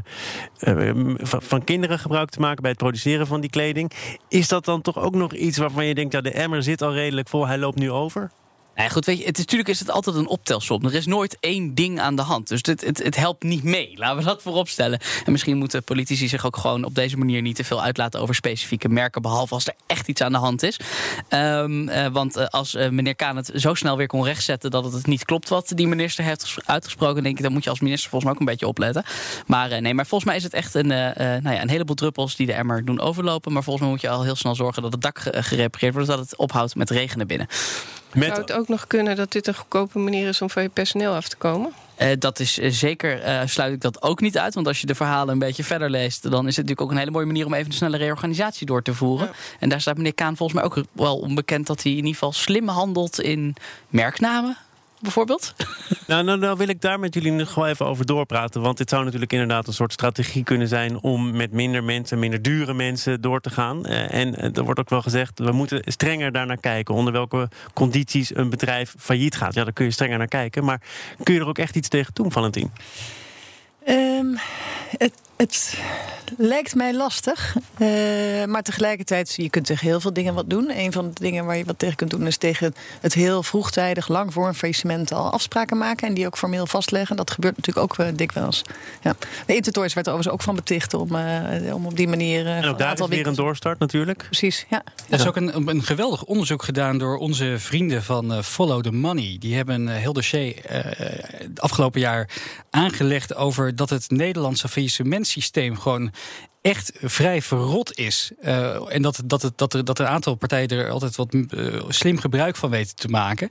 van, 1.16 1.42
van 1.42 1.64
kinderen 1.64 1.98
gebruik 1.98 2.30
te 2.30 2.40
maken 2.40 2.60
bij 2.62 2.70
het 2.70 2.80
produceren 2.80 3.26
van 3.26 3.40
die 3.40 3.50
kleding. 3.50 3.92
Is 4.28 4.48
dat 4.48 4.64
dan 4.64 4.82
toch 4.82 4.98
ook 4.98 5.14
nog 5.14 5.32
iets 5.32 5.58
waarvan 5.58 5.86
je 5.86 5.94
denkt, 5.94 6.12
ja, 6.12 6.20
de 6.20 6.32
emmer 6.32 6.62
zit 6.62 6.82
al 6.82 6.92
redelijk 6.92 7.28
vol, 7.28 7.46
hij 7.46 7.58
loopt 7.58 7.78
nu 7.78 7.90
over? 7.90 8.30
Nou 8.76 8.90
goed, 8.90 9.04
weet 9.06 9.18
je, 9.18 9.24
het 9.24 9.34
is, 9.38 9.42
natuurlijk 9.44 9.68
is 9.70 9.78
het 9.78 9.90
altijd 9.90 10.16
een 10.16 10.26
optelsom. 10.28 10.84
Er 10.84 10.94
is 10.94 11.06
nooit 11.06 11.36
één 11.40 11.74
ding 11.74 12.00
aan 12.00 12.16
de 12.16 12.22
hand. 12.22 12.48
Dus 12.48 12.60
het, 12.62 12.80
het, 12.80 13.02
het 13.02 13.16
helpt 13.16 13.42
niet 13.42 13.62
mee. 13.62 13.92
Laten 13.94 14.16
we 14.18 14.24
dat 14.24 14.42
voorop 14.42 14.68
stellen. 14.68 15.00
En 15.24 15.32
misschien 15.32 15.56
moeten 15.56 15.82
politici 15.82 16.28
zich 16.28 16.46
ook 16.46 16.56
gewoon 16.56 16.84
op 16.84 16.94
deze 16.94 17.16
manier 17.16 17.42
niet 17.42 17.56
te 17.56 17.64
veel 17.64 17.82
uitlaten 17.82 18.20
over 18.20 18.34
specifieke 18.34 18.88
merken. 18.88 19.22
Behalve 19.22 19.54
als 19.54 19.66
er 19.66 19.74
echt 19.86 20.08
iets 20.08 20.20
aan 20.20 20.32
de 20.32 20.38
hand 20.38 20.62
is. 20.62 20.76
Ehm, 21.28 21.88
eh, 21.88 22.06
want 22.12 22.36
eh, 22.36 22.46
als 22.46 22.74
eh, 22.74 22.88
meneer 22.88 23.14
Kaan 23.16 23.36
het 23.36 23.50
zo 23.54 23.74
snel 23.74 23.96
weer 23.96 24.06
kon 24.06 24.24
rechtzetten 24.24 24.70
dat 24.70 24.92
het 24.92 25.06
niet 25.06 25.24
klopt 25.24 25.48
wat 25.48 25.72
die 25.74 25.86
minister 25.86 26.24
heeft 26.24 26.44
ges- 26.44 26.66
uitgesproken, 26.66 27.22
denk 27.22 27.36
ik, 27.36 27.42
dan 27.42 27.52
moet 27.52 27.64
je 27.64 27.70
als 27.70 27.80
minister 27.80 28.10
volgens 28.10 28.24
mij 28.24 28.32
ook 28.32 28.40
een 28.46 28.52
beetje 28.52 28.66
opletten. 28.68 29.04
Maar 29.46 29.80
nee, 29.82 29.94
maar 29.94 30.06
volgens 30.06 30.30
mij 30.30 30.38
is 30.38 30.44
het 30.44 30.54
echt 30.54 30.74
een, 30.74 30.86
nou 30.86 31.50
ja, 31.50 31.62
een 31.62 31.70
heleboel 31.70 31.94
druppels 31.96 32.36
die 32.36 32.46
de 32.46 32.52
emmer 32.52 32.84
doen 32.84 33.00
overlopen. 33.00 33.52
Maar 33.52 33.62
volgens 33.62 33.84
mij 33.84 33.92
moet 33.94 34.02
je 34.02 34.08
al 34.08 34.22
heel 34.22 34.34
snel 34.36 34.54
zorgen 34.54 34.82
dat 34.82 34.92
het 34.92 35.00
dak 35.02 35.18
ge- 35.18 35.42
gerepareerd 35.42 35.94
wordt, 35.94 36.08
dat 36.08 36.18
het 36.18 36.36
ophoudt 36.36 36.74
met 36.74 36.90
regenen 36.90 37.26
binnen. 37.26 37.46
Met, 38.14 38.28
Zou 38.28 38.40
het 38.40 38.52
ook 38.52 38.68
nog 38.68 38.86
kunnen 38.86 39.16
dat 39.16 39.32
dit 39.32 39.46
een 39.46 39.54
goedkope 39.54 39.98
manier 39.98 40.28
is 40.28 40.42
om 40.42 40.50
van 40.50 40.62
je 40.62 40.68
personeel 40.68 41.14
af 41.14 41.28
te 41.28 41.36
komen? 41.36 41.72
Eh, 41.94 42.08
dat 42.18 42.40
is 42.40 42.58
eh, 42.58 42.70
zeker, 42.70 43.22
eh, 43.22 43.40
sluit 43.44 43.72
ik 43.72 43.80
dat 43.80 44.02
ook 44.02 44.20
niet 44.20 44.38
uit. 44.38 44.54
Want 44.54 44.66
als 44.66 44.80
je 44.80 44.86
de 44.86 44.94
verhalen 44.94 45.32
een 45.32 45.38
beetje 45.38 45.64
verder 45.64 45.90
leest, 45.90 46.22
dan 46.22 46.32
is 46.32 46.56
het 46.56 46.66
natuurlijk 46.66 46.80
ook 46.80 46.90
een 46.90 46.96
hele 46.96 47.10
mooie 47.10 47.26
manier 47.26 47.46
om 47.46 47.54
even 47.54 47.66
een 47.66 47.76
snelle 47.76 47.96
reorganisatie 47.96 48.66
door 48.66 48.82
te 48.82 48.94
voeren. 48.94 49.26
Ja. 49.26 49.32
En 49.58 49.68
daar 49.68 49.80
staat 49.80 49.96
meneer 49.96 50.14
Kaan 50.14 50.36
volgens 50.36 50.60
mij 50.60 50.68
ook 50.68 50.84
wel 50.92 51.18
onbekend 51.18 51.66
dat 51.66 51.82
hij 51.82 51.92
in 51.92 51.96
ieder 51.96 52.12
geval 52.12 52.32
slim 52.32 52.68
handelt 52.68 53.20
in 53.20 53.54
merknamen. 53.88 54.56
Bijvoorbeeld. 55.02 55.54
Nou, 56.06 56.24
nou, 56.24 56.38
nou 56.38 56.56
wil 56.56 56.68
ik 56.68 56.80
daar 56.80 57.00
met 57.00 57.14
jullie 57.14 57.32
nog 57.32 57.54
wel 57.54 57.66
even 57.66 57.86
over 57.86 58.06
doorpraten. 58.06 58.60
Want 58.60 58.76
dit 58.76 58.88
zou 58.88 59.04
natuurlijk 59.04 59.32
inderdaad 59.32 59.66
een 59.66 59.72
soort 59.72 59.92
strategie 59.92 60.44
kunnen 60.44 60.68
zijn 60.68 61.00
om 61.00 61.36
met 61.36 61.52
minder 61.52 61.84
mensen, 61.84 62.18
minder 62.18 62.42
dure 62.42 62.74
mensen 62.74 63.20
door 63.20 63.40
te 63.40 63.50
gaan. 63.50 63.86
Eh, 63.86 64.20
en 64.20 64.36
eh, 64.36 64.56
er 64.56 64.64
wordt 64.64 64.80
ook 64.80 64.90
wel 64.90 65.02
gezegd, 65.02 65.38
we 65.38 65.52
moeten 65.52 65.82
strenger 65.84 66.32
daarnaar 66.32 66.56
kijken. 66.56 66.94
Onder 66.94 67.12
welke 67.12 67.48
condities 67.72 68.36
een 68.36 68.50
bedrijf 68.50 68.94
failliet 68.98 69.36
gaat. 69.36 69.54
Ja, 69.54 69.64
daar 69.64 69.72
kun 69.72 69.84
je 69.84 69.90
strenger 69.90 70.18
naar 70.18 70.28
kijken. 70.28 70.64
Maar 70.64 70.80
kun 71.22 71.34
je 71.34 71.40
er 71.40 71.48
ook 71.48 71.58
echt 71.58 71.76
iets 71.76 71.88
tegen 71.88 72.14
doen, 72.14 72.32
Valentin? 72.32 72.70
Ehm, 73.84 74.26
het, 74.98 75.12
het 75.36 75.78
lijkt 76.36 76.74
mij 76.74 76.94
lastig. 76.94 77.56
Eh, 77.78 77.88
maar 78.44 78.62
tegelijkertijd, 78.62 79.34
je 79.36 79.50
kunt 79.50 79.66
tegen 79.66 79.86
heel 79.86 80.00
veel 80.00 80.12
dingen 80.12 80.34
wat 80.34 80.50
doen. 80.50 80.70
Een 80.70 80.92
van 80.92 81.10
de 81.14 81.20
dingen 81.20 81.44
waar 81.44 81.56
je 81.56 81.64
wat 81.64 81.78
tegen 81.78 81.96
kunt 81.96 82.10
doen... 82.10 82.26
is 82.26 82.36
tegen 82.36 82.74
het 83.00 83.14
heel 83.14 83.42
vroegtijdig, 83.42 84.08
lang 84.08 84.32
voor 84.32 84.48
een 84.48 84.54
faillissement... 84.54 85.12
al 85.12 85.32
afspraken 85.32 85.78
maken 85.78 86.08
en 86.08 86.14
die 86.14 86.26
ook 86.26 86.38
formeel 86.38 86.66
vastleggen. 86.66 87.16
Dat 87.16 87.30
gebeurt 87.30 87.56
natuurlijk 87.56 87.86
ook 87.86 87.98
eh, 87.98 88.12
dikwijls. 88.14 88.62
Ja. 89.02 89.14
De 89.46 89.54
Intertoys 89.54 89.94
werd 89.94 90.06
er 90.06 90.12
overigens 90.12 90.40
ook 90.40 90.46
van 90.46 90.54
beticht... 90.54 90.94
om, 90.94 91.14
eh, 91.14 91.74
om 91.74 91.86
op 91.86 91.96
die 91.96 92.08
manier... 92.08 92.46
En 92.46 92.62
een 92.62 92.68
ook 92.68 92.78
daar 92.78 93.00
is 93.00 93.06
weer 93.06 93.26
een 93.26 93.34
doorstart 93.34 93.78
natuurlijk. 93.78 94.22
Precies, 94.24 94.66
ja. 94.70 94.82
Er 95.08 95.20
is 95.20 95.26
ook 95.26 95.36
een, 95.36 95.68
een 95.68 95.82
geweldig 95.82 96.24
onderzoek 96.24 96.62
gedaan 96.62 96.98
door 96.98 97.16
onze 97.16 97.54
vrienden 97.58 98.02
van 98.02 98.44
Follow 98.44 98.82
the 98.82 98.92
Money. 98.92 99.36
Die 99.38 99.56
hebben 99.56 99.74
een 99.74 99.88
heel 99.88 100.12
dossier 100.12 100.64
eh, 100.64 100.80
het 101.38 101.60
afgelopen 101.60 102.00
jaar 102.00 102.28
aangelegd 102.70 103.34
over 103.34 103.76
dat 103.76 103.90
het 103.90 104.10
Nederlandse 104.10 104.68
faillissementsysteem 104.82 105.78
gewoon 105.78 106.12
echt 106.62 106.92
vrij 107.00 107.42
verrot 107.42 107.98
is. 107.98 108.30
Eh, 108.40 108.94
en 108.94 109.02
dat, 109.02 109.22
dat, 109.24 109.42
het, 109.42 109.58
dat, 109.58 109.74
er, 109.74 109.84
dat 109.84 109.98
een 109.98 110.06
aantal 110.06 110.34
partijen 110.34 110.68
er 110.68 110.90
altijd 110.90 111.16
wat 111.16 111.34
eh, 111.34 111.82
slim 111.88 112.18
gebruik 112.18 112.56
van 112.56 112.70
weten 112.70 112.96
te 112.96 113.08
maken. 113.08 113.50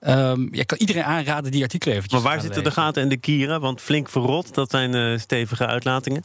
Ja, 0.00 0.36
ik 0.50 0.66
kan 0.66 0.78
iedereen 0.78 1.04
aanraden 1.04 1.50
die 1.50 1.62
artikelen 1.62 1.96
eventjes 1.96 2.22
Maar 2.22 2.32
waar 2.32 2.40
zitten 2.40 2.64
de 2.64 2.70
gaten 2.70 3.02
en 3.02 3.08
de 3.08 3.16
kieren? 3.16 3.60
Want 3.60 3.80
flink 3.80 4.08
verrot, 4.08 4.54
dat 4.54 4.70
zijn 4.70 4.94
eh, 4.94 5.18
stevige 5.18 5.66
uitlatingen. 5.66 6.24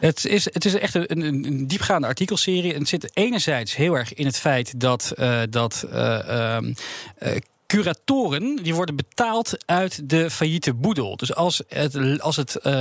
Het 0.00 0.26
is, 0.26 0.44
het 0.44 0.64
is 0.64 0.74
echt 0.74 0.94
een, 0.94 1.26
een, 1.26 1.44
een 1.46 1.66
diepgaande 1.66 2.06
artikelserie. 2.06 2.72
En 2.72 2.78
het 2.78 2.88
zit 2.88 3.10
enerzijds 3.16 3.76
heel 3.76 3.94
erg 3.94 4.14
in 4.14 4.26
het 4.26 4.38
feit 4.38 4.80
dat, 4.80 5.12
dat 5.50 5.86
eh, 5.90 6.54
ehm, 6.56 6.72
eh, 7.18 7.36
curatoren 7.72 8.56
die 8.62 8.74
worden 8.74 8.96
betaald 8.96 9.56
uit 9.66 10.10
de 10.10 10.30
failliete 10.30 10.74
boedel. 10.74 11.16
Dus 11.16 11.34
als 11.34 11.62
het, 11.68 12.20
als 12.20 12.36
het, 12.36 12.56
eh, 12.56 12.72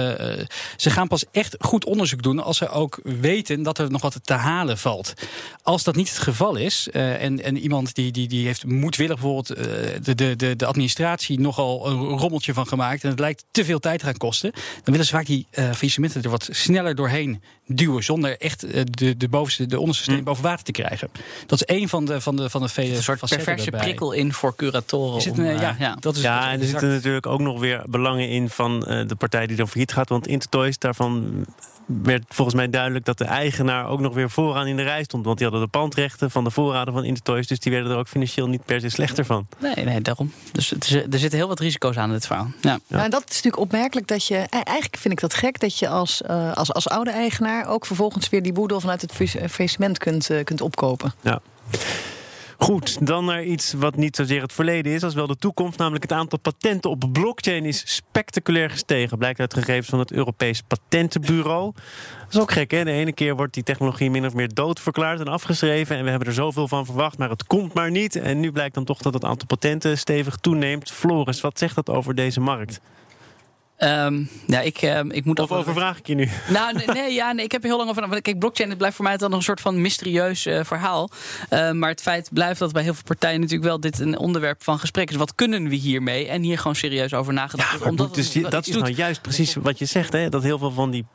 ze 0.77 0.89
gaan 0.89 1.07
pas 1.07 1.25
echt 1.31 1.55
goed 1.59 1.85
onderzoek 1.85 2.23
doen 2.23 2.43
als 2.43 2.57
ze 2.57 2.69
ook 2.69 2.99
weten 3.03 3.63
dat 3.63 3.77
er 3.77 3.91
nog 3.91 4.01
wat 4.01 4.19
te 4.23 4.33
halen 4.33 4.77
valt. 4.77 5.13
Als 5.63 5.83
dat 5.83 5.95
niet 5.95 6.09
het 6.09 6.17
geval 6.17 6.55
is 6.55 6.87
eh, 6.91 7.23
en, 7.23 7.43
en 7.43 7.57
iemand 7.57 7.95
die, 7.95 8.11
die, 8.11 8.27
die 8.27 8.45
heeft 8.45 8.65
moedwillig 8.65 9.15
bijvoorbeeld 9.15 9.49
eh, 9.49 9.65
de, 10.01 10.15
de, 10.15 10.35
de, 10.35 10.55
de 10.55 10.65
administratie 10.65 11.39
nogal 11.39 11.87
een 11.87 12.17
rommeltje 12.17 12.53
van 12.53 12.67
gemaakt 12.67 13.03
en 13.03 13.09
het 13.09 13.19
lijkt 13.19 13.45
te 13.51 13.65
veel 13.65 13.79
tijd 13.79 13.99
te 13.99 14.05
gaan 14.05 14.17
kosten, 14.17 14.51
dan 14.51 14.61
willen 14.83 15.05
ze 15.05 15.11
vaak 15.11 15.25
die 15.25 15.47
faillissementen 15.51 16.23
er 16.23 16.29
wat 16.29 16.49
sneller 16.51 16.95
doorheen 16.95 17.41
duwen 17.67 18.03
zonder 18.03 18.37
echt 18.37 18.59
de, 18.97 19.17
de 19.17 19.29
bovenste, 19.29 19.65
de 19.65 19.79
onderste 19.79 20.03
steen 20.03 20.23
boven 20.23 20.43
water 20.43 20.65
te 20.65 20.71
krijgen. 20.71 21.11
Dat 21.45 21.61
is 21.63 21.75
een 21.75 21.89
van 21.89 22.05
de, 22.05 22.21
van 22.21 22.35
de, 22.35 22.49
van 22.49 22.61
de 22.61 22.69
vele 22.69 22.95
Een 22.95 23.03
soort 23.03 23.19
perverse 23.19 23.45
daarbij. 23.45 23.79
prikkel 23.79 24.11
in 24.11 24.33
voor 24.33 24.55
curatoren. 24.55 24.80
Is 25.17 25.25
het 25.25 25.33
om, 25.37 25.39
een, 25.39 25.55
eh, 25.55 25.61
ja, 25.61 25.75
ja. 25.79 25.95
dat 25.99 26.15
is 26.15 26.21
Ja, 26.21 26.51
en 26.51 26.59
er 26.59 26.65
zitten 26.67 26.89
natuurlijk 26.89 27.25
ook 27.27 27.39
nog 27.39 27.59
weer 27.59 27.81
belangen 27.89 28.29
in 28.29 28.49
van 28.49 28.85
eh, 28.85 29.07
de 29.07 29.15
partij 29.15 29.47
die 29.47 29.57
dan 29.57 29.67
failliet 29.67 29.93
gaat. 29.93 30.09
Want 30.09 30.27
Intertoys, 30.27 30.77
daarvan 30.77 31.45
werd 31.85 32.23
volgens 32.29 32.55
mij 32.55 32.69
duidelijk 32.69 33.05
dat 33.05 33.17
de 33.17 33.23
eigenaar 33.25 33.87
ook 33.87 33.99
nog 33.99 34.13
weer 34.13 34.29
vooraan 34.29 34.67
in 34.67 34.75
de 34.75 34.83
rij 34.83 35.03
stond. 35.03 35.25
Want 35.25 35.37
die 35.37 35.47
hadden 35.47 35.65
de 35.65 35.71
pandrechten 35.77 36.31
van 36.31 36.43
de 36.43 36.51
voorraden 36.51 36.93
van 36.93 37.03
Intertoys. 37.03 37.47
Dus 37.47 37.59
die 37.59 37.71
werden 37.71 37.91
er 37.91 37.97
ook 37.97 38.07
financieel 38.07 38.47
niet 38.47 38.65
per 38.65 38.79
se 38.81 38.89
slechter 38.89 39.25
van. 39.25 39.47
Nee, 39.57 39.85
nee, 39.85 40.01
daarom. 40.01 40.33
Dus 40.51 40.69
het 40.69 40.83
is, 40.85 40.93
er 40.93 41.19
zitten 41.19 41.39
heel 41.39 41.47
wat 41.47 41.59
risico's 41.59 41.97
aan 41.97 42.07
in 42.07 42.13
dit 42.13 42.25
verhaal. 42.27 42.51
Ja. 42.61 42.79
Nou, 42.87 43.03
en 43.03 43.09
dat 43.09 43.21
is 43.21 43.35
natuurlijk 43.35 43.57
opmerkelijk 43.63 44.07
dat 44.07 44.25
je. 44.27 44.35
e- 44.35 44.45
Eigenlijk 44.49 44.97
vind 44.97 45.13
ik 45.13 45.19
dat 45.19 45.33
gek 45.33 45.59
dat 45.59 45.79
je 45.79 45.87
als, 45.87 46.21
eh, 46.21 46.53
als, 46.53 46.73
als 46.73 46.89
oude 46.89 47.11
eigenaar 47.11 47.67
ook 47.67 47.85
vervolgens 47.85 48.29
weer 48.29 48.43
die 48.43 48.53
boedel 48.53 48.79
vanuit 48.79 49.01
het 49.01 49.11
failliss- 49.11 49.53
faillissement 49.53 49.97
kunt, 49.97 50.29
kunt 50.43 50.61
opkopen. 50.61 51.13
Ja. 51.21 51.41
Goed, 52.63 53.07
dan 53.07 53.25
naar 53.25 53.43
iets 53.43 53.73
wat 53.73 53.95
niet 53.95 54.15
zozeer 54.15 54.41
het 54.41 54.53
verleden 54.53 54.91
is, 54.91 55.03
als 55.03 55.13
wel 55.13 55.27
de 55.27 55.35
toekomst. 55.35 55.77
Namelijk 55.77 56.03
het 56.03 56.11
aantal 56.11 56.39
patenten 56.39 56.89
op 56.89 57.09
blockchain 57.11 57.65
is 57.65 57.95
spectaculair 57.95 58.69
gestegen. 58.69 59.17
Blijkt 59.17 59.39
uit 59.39 59.53
gegevens 59.53 59.87
van 59.87 59.99
het 59.99 60.11
Europees 60.11 60.61
Patentenbureau. 60.61 61.71
Dat 62.19 62.33
is 62.33 62.39
ook 62.39 62.51
gek, 62.51 62.71
hè? 62.71 62.83
De 62.83 62.91
ene 62.91 63.13
keer 63.13 63.35
wordt 63.35 63.53
die 63.53 63.63
technologie 63.63 64.09
min 64.09 64.25
of 64.25 64.33
meer 64.33 64.53
doodverklaard 64.53 65.19
en 65.19 65.27
afgeschreven. 65.27 65.97
En 65.97 66.03
we 66.03 66.09
hebben 66.09 66.27
er 66.27 66.33
zoveel 66.33 66.67
van 66.67 66.85
verwacht, 66.85 67.17
maar 67.17 67.29
het 67.29 67.43
komt 67.43 67.73
maar 67.73 67.91
niet. 67.91 68.15
En 68.15 68.39
nu 68.39 68.51
blijkt 68.51 68.75
dan 68.75 68.85
toch 68.85 69.01
dat 69.01 69.13
het 69.13 69.25
aantal 69.25 69.47
patenten 69.47 69.97
stevig 69.97 70.35
toeneemt. 70.35 70.91
Floris, 70.91 71.41
wat 71.41 71.59
zegt 71.59 71.75
dat 71.75 71.89
over 71.89 72.15
deze 72.15 72.39
markt? 72.39 72.79
Ehm, 73.81 74.23
ja, 74.47 74.59
ik, 74.59 74.77
ehm, 74.77 75.09
ik 75.11 75.25
moet 75.25 75.39
Of 75.39 75.51
overvraag 75.51 75.97
ik 75.97 76.07
je 76.07 76.15
nu? 76.15 76.29
Nou, 76.47 76.73
nee, 76.73 76.85
nee, 76.85 77.13
ja, 77.13 77.31
nee, 77.31 77.45
ik 77.45 77.51
heb 77.51 77.63
er 77.63 77.67
heel 77.67 77.77
lang 77.77 77.89
over. 77.89 78.21
Kijk, 78.21 78.39
blockchain 78.39 78.69
het 78.69 78.77
blijft 78.77 78.95
voor 78.95 79.05
mij 79.05 79.17
dan 79.17 79.33
een 79.33 79.41
soort 79.41 79.61
van 79.61 79.81
mysterieus 79.81 80.45
eh, 80.45 80.63
verhaal. 80.63 81.09
Eh, 81.49 81.71
maar 81.71 81.89
het 81.89 82.01
feit 82.01 82.29
blijft 82.33 82.59
dat 82.59 82.71
bij 82.71 82.83
heel 82.83 82.93
veel 82.93 83.03
partijen 83.03 83.39
natuurlijk 83.39 83.67
wel 83.67 83.79
dit 83.79 83.99
een 83.99 84.17
onderwerp 84.17 84.63
van 84.63 84.79
gesprek 84.79 85.09
is. 85.09 85.15
Wat 85.15 85.35
kunnen 85.35 85.67
we 85.67 85.75
hiermee? 85.75 86.27
En 86.27 86.41
hier 86.41 86.57
gewoon 86.57 86.75
serieus 86.75 87.13
over 87.13 87.33
nagedacht 87.33 87.71
Ja, 87.71 87.77
wordt, 87.77 87.91
omdat 87.91 88.15
dus, 88.15 88.33
het 88.33 88.51
dat 88.51 88.67
iets 88.67 88.75
is 88.75 88.81
nou 88.81 88.93
juist 88.93 89.21
precies 89.21 89.55
wat 89.55 89.79
je 89.79 89.85
zegt, 89.85 90.13
hè? 90.13 90.29
Dat 90.29 90.43
heel 90.43 90.57
veel 90.57 90.71
van 90.71 90.91
die 90.91 91.05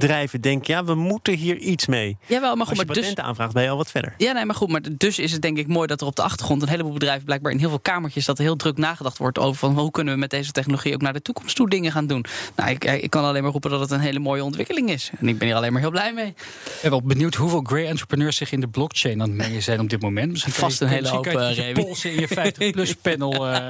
bedrijven 0.00 0.40
denken, 0.40 0.74
ja, 0.74 0.84
we 0.84 0.94
moeten 0.94 1.34
hier 1.34 1.56
iets 1.58 1.86
mee. 1.86 2.16
Jawel, 2.26 2.50
maar 2.56 2.66
Als 2.66 2.68
goed, 2.68 2.78
je 2.78 2.84
maar 2.86 2.94
dus, 2.94 3.14
aanvraagt, 3.16 3.52
ben 3.52 3.62
je 3.62 3.68
al 3.68 3.76
wat 3.76 3.90
verder. 3.90 4.14
Ja, 4.18 4.32
nee, 4.32 4.44
maar 4.44 4.54
goed. 4.54 4.68
Maar 4.68 4.80
dus 4.96 5.18
is 5.18 5.32
het 5.32 5.42
denk 5.42 5.58
ik 5.58 5.66
mooi 5.68 5.86
dat 5.86 6.00
er 6.00 6.06
op 6.06 6.16
de 6.16 6.22
achtergrond 6.22 6.62
een 6.62 6.68
heleboel 6.68 6.92
bedrijven, 6.92 7.24
blijkbaar 7.24 7.52
in 7.52 7.58
heel 7.58 7.68
veel 7.68 7.78
kamertjes, 7.80 8.24
dat 8.24 8.38
er 8.38 8.44
heel 8.44 8.56
druk 8.56 8.76
nagedacht 8.76 9.18
wordt 9.18 9.38
over 9.38 9.54
van 9.58 9.78
hoe 9.78 9.90
kunnen 9.90 10.14
we 10.14 10.20
met 10.20 10.30
deze 10.30 10.52
technologie 10.52 10.94
ook 10.94 11.00
naar 11.00 11.12
de 11.12 11.22
toekomst 11.22 11.56
toe 11.56 11.68
dingen 11.68 11.92
gaan 11.92 12.06
doen. 12.06 12.24
Nou, 12.56 12.70
ik, 12.70 12.84
ik 12.84 13.10
kan 13.10 13.24
alleen 13.24 13.42
maar 13.42 13.52
roepen 13.52 13.70
dat 13.70 13.80
het 13.80 13.90
een 13.90 14.00
hele 14.00 14.18
mooie 14.18 14.44
ontwikkeling 14.44 14.90
is. 14.90 15.10
En 15.20 15.28
ik 15.28 15.38
ben 15.38 15.46
hier 15.48 15.56
alleen 15.56 15.72
maar 15.72 15.80
heel 15.80 15.90
blij 15.90 16.12
mee. 16.12 16.26
Ik 16.26 16.78
ben 16.82 16.90
wel 16.90 17.02
benieuwd 17.02 17.34
hoeveel 17.34 17.60
grey 17.62 17.86
entrepreneurs 17.86 18.36
zich 18.36 18.52
in 18.52 18.60
de 18.60 18.68
blockchain 18.68 19.20
aan 19.22 19.28
het 19.28 19.36
mengen 19.36 19.62
zijn 19.62 19.80
op 19.80 19.88
dit 19.90 20.02
moment. 20.02 20.30
Misschien 20.30 20.52
Vast 20.52 20.78
je- 20.78 20.84
een 20.84 20.90
hele 20.90 21.08
hoop, 21.08 21.26
eh, 21.26 21.56
je 21.68 21.72
polsen 21.72 22.12
in 22.12 22.20
je 22.20 22.28
50-plus 22.28 22.94
panel 23.02 23.48
eh, 23.48 23.66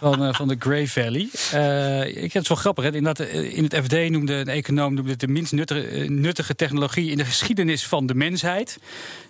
van, 0.00 0.24
eh, 0.24 0.34
van 0.34 0.48
de 0.48 0.56
Grey 0.58 0.86
Valley. 0.86 1.28
Eh, 1.52 2.06
ik 2.08 2.14
vind 2.18 2.32
het 2.32 2.48
wel 2.48 2.56
grappig. 2.56 2.84
Hè? 2.84 2.92
Inderdaad, 2.94 3.26
eh, 3.26 3.56
in 3.56 3.64
het 3.64 3.74
FD 3.84 4.10
noemde 4.10 4.34
een 4.34 4.48
econoom 4.48 4.94
noemde 4.94 5.10
het 5.10 5.20
de 5.20 5.28
minst 5.38 5.70
eh, 5.70 6.08
nuttige 6.08 6.54
technologie 6.54 7.10
in 7.10 7.16
de 7.16 7.24
geschiedenis 7.24 7.86
van 7.86 8.06
de 8.06 8.14
mensheid. 8.14 8.78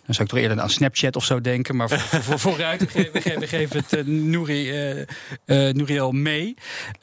Dan 0.09 0.17
zou 0.17 0.29
ik 0.29 0.35
toch 0.35 0.43
eerder 0.43 0.65
aan 0.65 0.71
Snapchat 0.71 1.17
of 1.17 1.25
zo 1.25 1.41
denken. 1.41 1.77
Maar 1.77 1.89
voor, 1.89 2.23
voor, 2.23 2.39
vooruit, 2.39 2.81
we 2.81 2.87
geven, 2.89 3.41
we 3.41 3.47
geven 3.47 3.77
het 3.77 4.07
uh, 4.07 4.97
uh, 5.47 5.75
Nouriel 5.75 6.13
mee. 6.13 6.55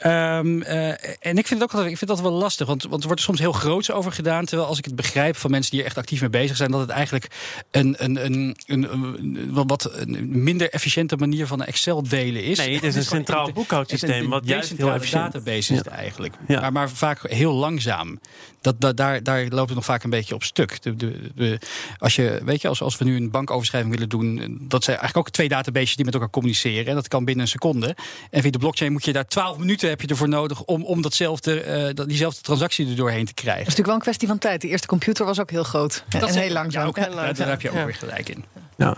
Um, 0.05 0.61
en 0.61 1.37
ik 1.37 1.47
vind, 1.47 1.49
het 1.49 1.63
ook 1.63 1.71
altijd, 1.71 1.91
ik 1.91 1.97
vind 1.97 2.09
dat 2.09 2.21
wel 2.21 2.31
lastig. 2.31 2.67
Want, 2.67 2.83
want 2.83 3.01
er 3.01 3.07
wordt 3.07 3.21
er 3.21 3.27
soms 3.27 3.39
heel 3.39 3.51
groots 3.51 3.91
over 3.91 4.11
gedaan. 4.11 4.45
Terwijl 4.45 4.67
als 4.69 4.77
ik 4.77 4.85
het 4.85 4.95
begrijp 4.95 5.35
van 5.35 5.51
mensen 5.51 5.71
die 5.71 5.79
er 5.79 5.85
echt 5.85 5.97
actief 5.97 6.21
mee 6.21 6.29
bezig 6.29 6.57
zijn... 6.57 6.71
dat 6.71 6.79
het 6.79 6.89
eigenlijk 6.89 7.27
een, 7.71 7.95
een, 7.97 8.25
een, 8.25 8.55
een, 8.65 8.93
een 8.93 9.53
wat 9.53 9.91
een 9.93 10.43
minder 10.43 10.69
efficiënte 10.69 11.15
manier 11.15 11.47
van 11.47 11.63
Excel 11.63 12.03
delen 12.03 12.43
is. 12.43 12.57
Nee, 12.57 12.73
het 12.73 12.83
is 12.83 12.95
een 12.95 13.03
centraal 13.03 13.51
boekhoudsysteem. 13.51 14.29
Wat 14.29 14.47
juist 14.47 14.73
heel 14.77 14.93
efficiënt 14.93 15.33
database 15.33 15.73
is 15.73 15.81
eigenlijk. 15.81 16.33
Ja. 16.47 16.59
Maar, 16.59 16.71
maar 16.71 16.89
vaak 16.89 17.29
heel 17.29 17.53
langzaam. 17.53 18.19
Dat, 18.61 18.81
dat, 18.81 18.97
daar, 18.97 19.23
daar 19.23 19.45
loopt 19.49 19.67
het 19.67 19.75
nog 19.75 19.85
vaak 19.85 20.03
een 20.03 20.09
beetje 20.09 20.35
op 20.35 20.43
stuk. 20.43 20.81
De, 20.81 20.95
de, 20.95 21.31
de, 21.35 21.59
als, 21.97 22.15
je, 22.15 22.41
weet 22.45 22.61
je, 22.61 22.67
als, 22.67 22.81
als 22.81 22.94
we 22.97 23.05
nu 23.05 23.15
een 23.15 23.31
bankoverschrijving 23.31 23.93
willen 23.93 24.10
doen, 24.10 24.58
dat 24.62 24.84
zijn 24.84 24.97
eigenlijk 24.97 25.27
ook 25.27 25.34
twee 25.34 25.49
databases 25.49 25.95
die 25.95 26.05
met 26.05 26.13
elkaar 26.13 26.29
communiceren. 26.29 26.86
En 26.86 26.95
dat 26.95 27.08
kan 27.08 27.25
binnen 27.25 27.43
een 27.43 27.49
seconde. 27.49 27.95
En 28.29 28.41
via 28.41 28.51
de 28.51 28.58
blockchain 28.58 28.91
moet 28.91 29.05
je 29.05 29.13
daar 29.13 29.27
12 29.27 29.58
minuten 29.58 29.89
heb 29.89 30.01
je 30.01 30.08
ervoor 30.08 30.29
nodig 30.29 30.63
om, 30.63 30.84
om 30.84 31.01
datzelfde, 31.01 31.93
uh, 31.97 32.05
diezelfde 32.05 32.41
transactie 32.41 32.89
er 32.89 32.95
doorheen 32.95 33.25
te 33.25 33.34
krijgen. 33.34 33.63
Dat 33.63 33.73
is 33.73 33.77
natuurlijk 33.77 33.88
wel 33.88 33.95
een 33.95 34.01
kwestie 34.01 34.27
van 34.27 34.38
tijd. 34.38 34.62
De 34.62 34.67
eerste 34.67 34.88
computer 34.88 35.25
was 35.25 35.39
ook 35.39 35.51
heel 35.51 35.63
groot. 35.63 36.03
Dat 36.10 36.29
en 36.29 36.36
heel 36.36 36.51
langzaam. 36.51 36.81
Ja, 36.81 36.88
ook, 36.88 36.95
daar 37.36 37.47
heb 37.47 37.62
je 37.62 37.69
ook 37.69 37.86
weer 37.86 37.93
gelijk 37.93 38.29
in. 38.29 38.45
Ja. 38.77 38.97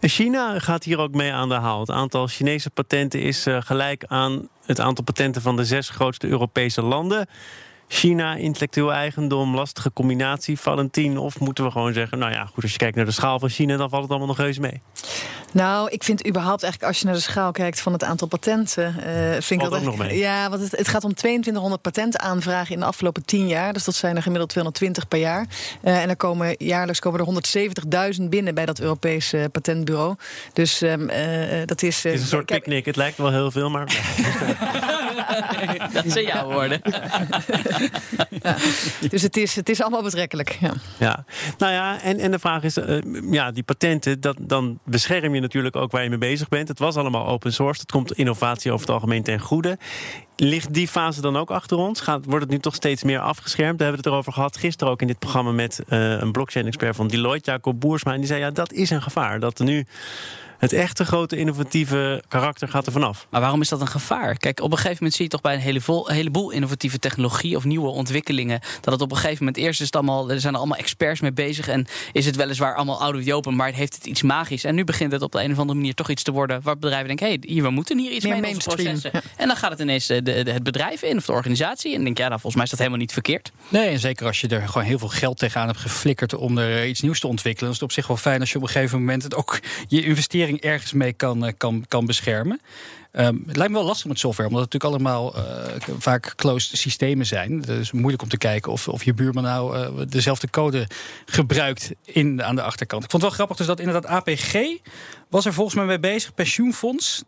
China 0.00 0.58
gaat 0.58 0.84
hier 0.84 0.98
ook 0.98 1.14
mee 1.14 1.32
aan 1.32 1.48
de 1.48 1.54
haal. 1.54 1.80
Het 1.80 1.90
aantal 1.90 2.26
Chinese 2.26 2.70
patenten 2.70 3.20
is 3.20 3.46
uh, 3.46 3.56
gelijk 3.60 4.04
aan 4.06 4.48
het 4.64 4.80
aantal 4.80 5.04
patenten 5.04 5.42
van 5.42 5.56
de 5.56 5.64
zes 5.64 5.88
grootste 5.88 6.26
Europese 6.26 6.82
landen. 6.82 7.28
China, 7.88 8.36
intellectueel 8.36 8.92
eigendom, 8.92 9.54
lastige 9.54 9.92
combinatie, 9.92 10.58
Valentin? 10.58 11.18
Of 11.18 11.40
moeten 11.40 11.64
we 11.64 11.70
gewoon 11.70 11.92
zeggen, 11.92 12.18
nou 12.18 12.32
ja, 12.32 12.44
goed, 12.44 12.62
als 12.62 12.72
je 12.72 12.78
kijkt 12.78 12.96
naar 12.96 13.04
de 13.04 13.10
schaal 13.10 13.38
van 13.38 13.48
China, 13.48 13.76
dan 13.76 13.88
valt 13.88 14.02
het 14.02 14.10
allemaal 14.10 14.28
nog 14.28 14.36
heus 14.36 14.58
mee? 14.58 14.82
Nou, 15.52 15.88
ik 15.90 16.04
vind 16.04 16.26
überhaupt 16.26 16.62
eigenlijk 16.62 16.92
als 16.92 17.00
je 17.00 17.06
naar 17.06 17.14
de 17.14 17.20
schaal 17.20 17.52
kijkt 17.52 17.80
van 17.80 17.92
het 17.92 18.04
aantal 18.04 18.28
patenten. 18.28 18.94
Uh, 18.98 19.30
vind 19.30 19.50
ik 19.50 19.60
dat 19.60 19.72
ook 19.72 19.82
nog 19.82 19.96
mee. 19.96 20.18
Ja, 20.18 20.50
want 20.50 20.62
het, 20.62 20.76
het, 20.76 20.88
gaat 20.88 21.04
om 21.04 21.14
2200 21.14 21.82
patentaanvragen 21.82 22.74
in 22.74 22.80
de 22.80 22.86
afgelopen 22.86 23.24
10 23.24 23.46
jaar. 23.46 23.72
Dus 23.72 23.84
dat 23.84 23.94
zijn 23.94 24.16
er 24.16 24.22
gemiddeld 24.22 24.50
220 24.50 25.08
per 25.08 25.18
jaar. 25.18 25.46
Uh, 25.82 26.02
en 26.02 26.08
er 26.08 26.16
komen 26.16 26.54
jaarlijks 26.58 27.00
komen 27.00 27.20
er 27.20 28.14
170.000 28.18 28.22
binnen 28.28 28.54
bij 28.54 28.66
dat 28.66 28.80
Europese 28.80 29.48
patentbureau. 29.52 30.14
Dus 30.52 30.80
um, 30.80 31.10
uh, 31.10 31.16
dat 31.64 31.82
is. 31.82 32.02
het 32.02 32.14
is 32.14 32.20
een 32.20 32.26
soort 32.26 32.46
picknick. 32.46 32.84
Het 32.84 32.96
lijkt 32.96 33.16
wel 33.16 33.30
heel 33.30 33.50
veel, 33.50 33.70
maar. 33.70 33.86
dat 35.92 36.04
zijn 36.06 36.24
jouw 36.24 36.52
woorden. 36.52 36.80
ja. 38.42 38.56
Dus 39.08 39.22
het 39.22 39.36
is, 39.36 39.56
het 39.56 39.68
is 39.68 39.80
allemaal 39.80 40.02
betrekkelijk. 40.02 40.56
Ja. 40.60 40.72
ja. 40.98 41.24
Nou 41.58 41.72
ja, 41.72 42.02
en, 42.02 42.18
en 42.18 42.30
de 42.30 42.38
vraag 42.38 42.62
is: 42.62 42.76
ja, 43.30 43.50
die 43.50 43.62
patenten, 43.62 44.20
dat, 44.20 44.36
dan 44.40 44.78
bescherm 44.84 45.34
je 45.34 45.37
natuurlijk 45.40 45.76
ook 45.76 45.90
waar 45.90 46.02
je 46.02 46.08
mee 46.08 46.18
bezig 46.18 46.48
bent. 46.48 46.68
Het 46.68 46.78
was 46.78 46.96
allemaal 46.96 47.26
open 47.26 47.52
source. 47.52 47.80
Het 47.80 47.90
komt 47.90 48.12
innovatie 48.12 48.72
over 48.72 48.86
het 48.86 48.94
algemeen 48.94 49.22
ten 49.22 49.40
goede. 49.40 49.78
Ligt 50.36 50.74
die 50.74 50.88
fase 50.88 51.20
dan 51.20 51.36
ook 51.36 51.50
achter 51.50 51.76
ons? 51.76 52.00
Gaat, 52.00 52.24
wordt 52.24 52.42
het 52.42 52.50
nu 52.50 52.58
toch 52.58 52.74
steeds 52.74 53.02
meer 53.02 53.20
afgeschermd? 53.20 53.76
We 53.78 53.82
hebben 53.82 54.02
het 54.02 54.12
erover 54.12 54.32
gehad 54.32 54.56
gisteren 54.56 54.92
ook 54.92 55.00
in 55.00 55.06
dit 55.06 55.18
programma 55.18 55.50
met 55.50 55.82
uh, 55.88 56.20
een 56.20 56.32
blockchain-expert 56.32 56.96
van 56.96 57.08
Deloitte, 57.08 57.50
Jacob 57.50 57.80
Boersma. 57.80 58.12
En 58.12 58.18
die 58.18 58.26
zei: 58.26 58.40
ja, 58.40 58.50
dat 58.50 58.72
is 58.72 58.90
een 58.90 59.02
gevaar. 59.02 59.40
Dat 59.40 59.58
nu 59.58 59.86
het 60.58 60.72
echte 60.72 61.04
grote 61.04 61.36
innovatieve 61.36 62.22
karakter 62.28 62.68
gaat 62.68 62.86
er 62.86 62.92
vanaf. 62.92 63.26
Maar 63.30 63.40
waarom 63.40 63.60
is 63.60 63.68
dat 63.68 63.80
een 63.80 63.88
gevaar? 63.88 64.36
Kijk, 64.36 64.60
op 64.60 64.70
een 64.70 64.76
gegeven 64.76 64.96
moment 64.96 65.14
zie 65.14 65.24
je 65.24 65.30
toch 65.30 65.40
bij 65.40 65.54
een 65.54 66.04
heleboel 66.06 66.50
innovatieve 66.50 66.98
technologie 66.98 67.56
of 67.56 67.64
nieuwe 67.64 67.88
ontwikkelingen. 67.88 68.60
dat 68.80 68.92
het 68.92 69.02
op 69.02 69.10
een 69.10 69.16
gegeven 69.16 69.44
moment 69.44 69.56
eerst 69.56 69.80
is 69.80 69.86
het 69.86 69.96
allemaal. 69.96 70.30
er 70.30 70.40
zijn 70.40 70.52
er 70.52 70.58
allemaal 70.58 70.78
experts 70.78 71.20
mee 71.20 71.32
bezig. 71.32 71.68
en 71.68 71.86
is 72.12 72.26
het 72.26 72.36
weliswaar 72.36 72.74
allemaal 72.74 73.00
out 73.00 73.14
of 73.14 73.22
the 73.22 73.34
open. 73.34 73.56
maar 73.56 73.72
heeft 73.72 73.94
het 73.94 74.06
iets 74.06 74.22
magisch. 74.22 74.64
En 74.64 74.74
nu 74.74 74.84
begint 74.84 75.12
het 75.12 75.22
op 75.22 75.32
de 75.32 75.42
een 75.42 75.52
of 75.52 75.58
andere 75.58 75.78
manier 75.78 75.94
toch 75.94 76.10
iets 76.10 76.22
te 76.22 76.32
worden. 76.32 76.60
waar 76.62 76.78
bedrijven 76.78 77.06
denken: 77.06 77.26
hé, 77.26 77.32
hey, 77.32 77.52
hier, 77.52 77.62
we 77.62 77.70
moeten 77.70 77.98
hier 77.98 78.10
iets 78.10 78.24
Meer 78.24 78.40
mee 78.40 78.50
in 78.50 78.58
processen. 78.58 79.10
En 79.36 79.46
dan 79.46 79.56
gaat 79.56 79.70
het 79.70 79.80
ineens 79.80 80.08
eh, 80.08 80.18
de, 80.22 80.42
de, 80.42 80.52
het 80.52 80.62
bedrijf 80.62 81.02
in 81.02 81.16
of 81.16 81.24
de 81.24 81.32
organisatie. 81.32 81.94
En 81.94 82.04
denk 82.04 82.18
ja, 82.18 82.28
nou, 82.28 82.40
volgens 82.40 82.54
mij 82.54 82.64
is 82.64 82.70
dat 82.70 82.78
helemaal 82.78 83.00
niet 83.00 83.12
verkeerd. 83.12 83.52
Nee, 83.68 83.88
en 83.88 83.98
zeker 83.98 84.26
als 84.26 84.40
je 84.40 84.48
er 84.48 84.68
gewoon 84.68 84.86
heel 84.86 84.98
veel 84.98 85.08
geld 85.08 85.38
tegenaan 85.38 85.66
hebt 85.66 85.80
geflikkerd. 85.80 86.34
om 86.34 86.58
er 86.58 86.86
iets 86.86 87.00
nieuws 87.00 87.20
te 87.20 87.26
ontwikkelen. 87.26 87.64
dan 87.64 87.74
is 87.74 87.80
het 87.80 87.88
op 87.88 87.92
zich 87.92 88.06
wel 88.06 88.16
fijn 88.16 88.40
als 88.40 88.50
je 88.50 88.56
op 88.56 88.62
een 88.62 88.68
gegeven 88.68 88.98
moment 88.98 89.22
het 89.22 89.34
ook 89.34 89.58
je 89.88 90.04
investering 90.04 90.47
ergens 90.56 90.92
mee 90.92 91.12
kan 91.12 91.28
kan, 91.28 91.44
eh, 91.44 91.52
kan, 91.56 91.84
kan 91.88 92.06
beschermen. 92.06 92.60
Um, 93.12 93.42
het 93.46 93.56
lijkt 93.56 93.72
me 93.72 93.78
wel 93.78 93.86
lastig 93.86 94.06
met 94.06 94.18
software, 94.18 94.48
omdat 94.48 94.64
het 94.64 94.72
natuurlijk 94.72 95.02
allemaal 95.02 95.36
uh, 95.36 95.96
vaak 95.98 96.32
closed 96.36 96.78
systemen 96.78 97.26
zijn. 97.26 97.64
Is 97.64 97.92
moeilijk 97.92 98.22
om 98.22 98.28
te 98.28 98.38
kijken 98.38 98.72
of, 98.72 98.88
of 98.88 99.04
je 99.04 99.14
buurman 99.14 99.42
nou 99.42 99.78
uh, 99.78 99.88
dezelfde 100.08 100.50
code 100.50 100.86
gebruikt 101.26 101.90
in, 102.04 102.42
aan 102.42 102.56
de 102.56 102.62
achterkant. 102.62 103.04
Ik 103.04 103.10
vond 103.10 103.22
het 103.22 103.30
wel 103.30 103.46
grappig 103.46 103.56
dus 103.56 103.66
dat 103.66 103.80
inderdaad 103.80 104.06
APG 104.06 104.78
was 105.28 105.46
er 105.46 105.52
volgens 105.52 105.76
mij 105.76 105.84
mee 105.84 105.98
bezig. 105.98 106.34
Pensioenfonds, 106.34 107.22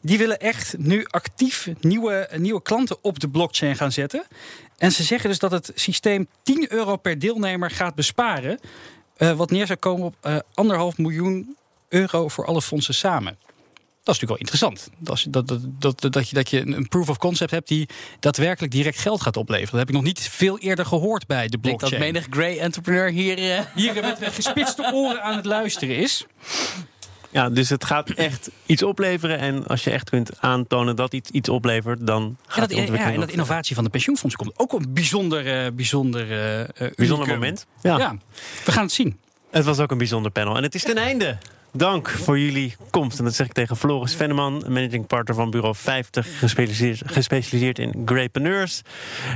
die 0.00 0.18
willen 0.18 0.38
echt 0.38 0.74
nu 0.78 1.04
actief 1.04 1.68
nieuwe, 1.80 2.28
nieuwe 2.36 2.62
klanten 2.62 2.96
op 3.00 3.20
de 3.20 3.28
blockchain 3.28 3.76
gaan 3.76 3.92
zetten. 3.92 4.26
En 4.76 4.92
ze 4.92 5.02
zeggen 5.02 5.28
dus 5.28 5.38
dat 5.38 5.50
het 5.50 5.72
systeem 5.74 6.26
10 6.42 6.72
euro 6.72 6.96
per 6.96 7.18
deelnemer 7.18 7.70
gaat 7.70 7.94
besparen. 7.94 8.58
wat 9.16 9.50
neer 9.50 9.66
zou 9.66 9.78
komen 9.78 10.06
op 10.06 10.44
anderhalf 10.54 10.98
miljoen 10.98 11.56
euro 11.92 12.28
voor 12.28 12.46
alle 12.46 12.62
fondsen 12.62 12.94
samen. 12.94 13.36
Dat 14.04 14.14
is 14.14 14.20
natuurlijk 14.20 14.30
wel 14.30 14.38
interessant. 14.38 14.90
Dat, 14.98 15.26
dat, 15.28 15.48
dat, 15.78 16.00
dat, 16.00 16.12
dat, 16.12 16.28
je, 16.28 16.34
dat 16.34 16.50
je 16.50 16.66
een 16.66 16.88
proof 16.88 17.08
of 17.08 17.18
concept 17.18 17.50
hebt 17.50 17.68
die 17.68 17.88
daadwerkelijk 18.20 18.72
direct 18.72 18.98
geld 18.98 19.22
gaat 19.22 19.36
opleveren. 19.36 19.70
Dat 19.70 19.78
heb 19.78 19.88
ik 19.88 19.94
nog 19.94 20.04
niet 20.04 20.20
veel 20.20 20.58
eerder 20.58 20.86
gehoord 20.86 21.26
bij 21.26 21.48
de 21.48 21.58
blockchain. 21.58 21.92
Ik 21.92 22.00
denk 22.00 22.14
dat 22.14 22.28
menig 22.30 22.54
grey 22.54 22.64
entrepreneur 22.64 23.10
hier... 23.10 23.38
Uh... 23.38 23.60
Hier 23.74 23.94
met 23.94 24.18
gespitste 24.20 24.90
oren 24.94 25.22
aan 25.22 25.36
het 25.36 25.44
luisteren 25.44 25.96
is. 25.96 26.26
Ja, 27.30 27.50
dus 27.50 27.68
het 27.68 27.84
gaat 27.84 28.10
echt 28.10 28.50
iets 28.66 28.82
opleveren. 28.82 29.38
En 29.38 29.66
als 29.66 29.84
je 29.84 29.90
echt 29.90 30.10
kunt 30.10 30.40
aantonen 30.40 30.96
dat 30.96 31.14
iets 31.14 31.30
iets 31.30 31.48
oplevert, 31.48 32.06
dan 32.06 32.36
gaat 32.46 32.70
en 32.70 32.86
dat, 32.86 32.96
ja, 32.96 33.12
en 33.12 33.20
dat 33.20 33.30
innovatie 33.30 33.74
van 33.74 33.84
de 33.84 33.90
pensioenfondsen 33.90 34.40
komt 34.40 34.58
ook 34.58 34.72
een 34.72 34.92
bijzonder, 34.94 35.64
uh, 35.64 35.72
bijzonder, 35.72 36.22
uh, 36.80 36.90
bijzonder 36.94 37.28
moment. 37.28 37.66
Ja. 37.82 37.98
ja, 37.98 38.16
we 38.64 38.72
gaan 38.72 38.82
het 38.82 38.92
zien. 38.92 39.18
Het 39.50 39.64
was 39.64 39.78
ook 39.78 39.90
een 39.90 39.98
bijzonder 39.98 40.30
panel. 40.30 40.56
En 40.56 40.62
het 40.62 40.74
is 40.74 40.82
ten 40.82 40.96
einde. 40.96 41.38
Dank 41.74 42.08
voor 42.08 42.38
jullie 42.38 42.74
komst. 42.90 43.18
En 43.18 43.24
dat 43.24 43.34
zeg 43.34 43.46
ik 43.46 43.52
tegen 43.52 43.76
Floris 43.76 44.14
Venneman, 44.14 44.64
managing 44.68 45.06
partner 45.06 45.34
van 45.34 45.50
Bureau 45.50 45.74
50, 45.74 46.38
gespecialiseerd, 46.38 47.02
gespecialiseerd 47.04 47.78
in 47.78 48.02
Grapreneurs. 48.04 48.82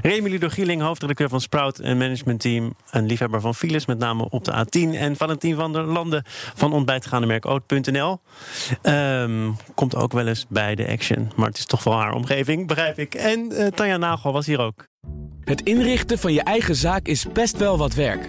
Remy 0.03 0.29
Ludo 0.29 0.49
Gieling, 0.49 0.83
hoofdredacteur 0.83 1.29
van 1.29 1.41
Sprout 1.41 1.79
en 1.79 1.99
managementteam. 1.99 2.75
Een 2.91 3.07
liefhebber 3.07 3.41
van 3.41 3.55
files, 3.55 3.87
met 3.87 3.99
name 3.99 4.29
op 4.31 4.45
de 4.45 4.53
A10. 4.53 4.99
En 4.99 5.17
Valentin 5.17 5.55
van 5.55 5.73
der 5.73 5.83
Landen 5.83 6.23
van 6.55 6.73
ontbijtgaandemerk 6.73 7.45
Oud.nl. 7.45 8.21
Um, 8.83 9.57
komt 9.75 9.95
ook 9.95 10.13
wel 10.13 10.27
eens 10.27 10.47
bij 10.49 10.75
de 10.75 10.89
Action. 10.89 11.33
Maar 11.37 11.49
het 11.49 11.59
is 11.59 11.67
toch 11.67 11.85
wel 11.85 11.99
haar 11.99 12.13
omgeving, 12.13 12.67
begrijp 12.67 12.99
ik. 12.99 13.15
En 13.15 13.53
uh, 13.53 13.67
Tanja 13.67 13.97
Nagel 13.97 14.33
was 14.33 14.47
hier 14.47 14.59
ook. 14.59 14.87
Het 15.45 15.63
inrichten 15.63 16.19
van 16.19 16.33
je 16.33 16.43
eigen 16.43 16.77
zaak 16.77 17.07
is 17.07 17.27
best 17.33 17.57
wel 17.57 17.79
wat 17.79 17.95
werk. 17.95 18.29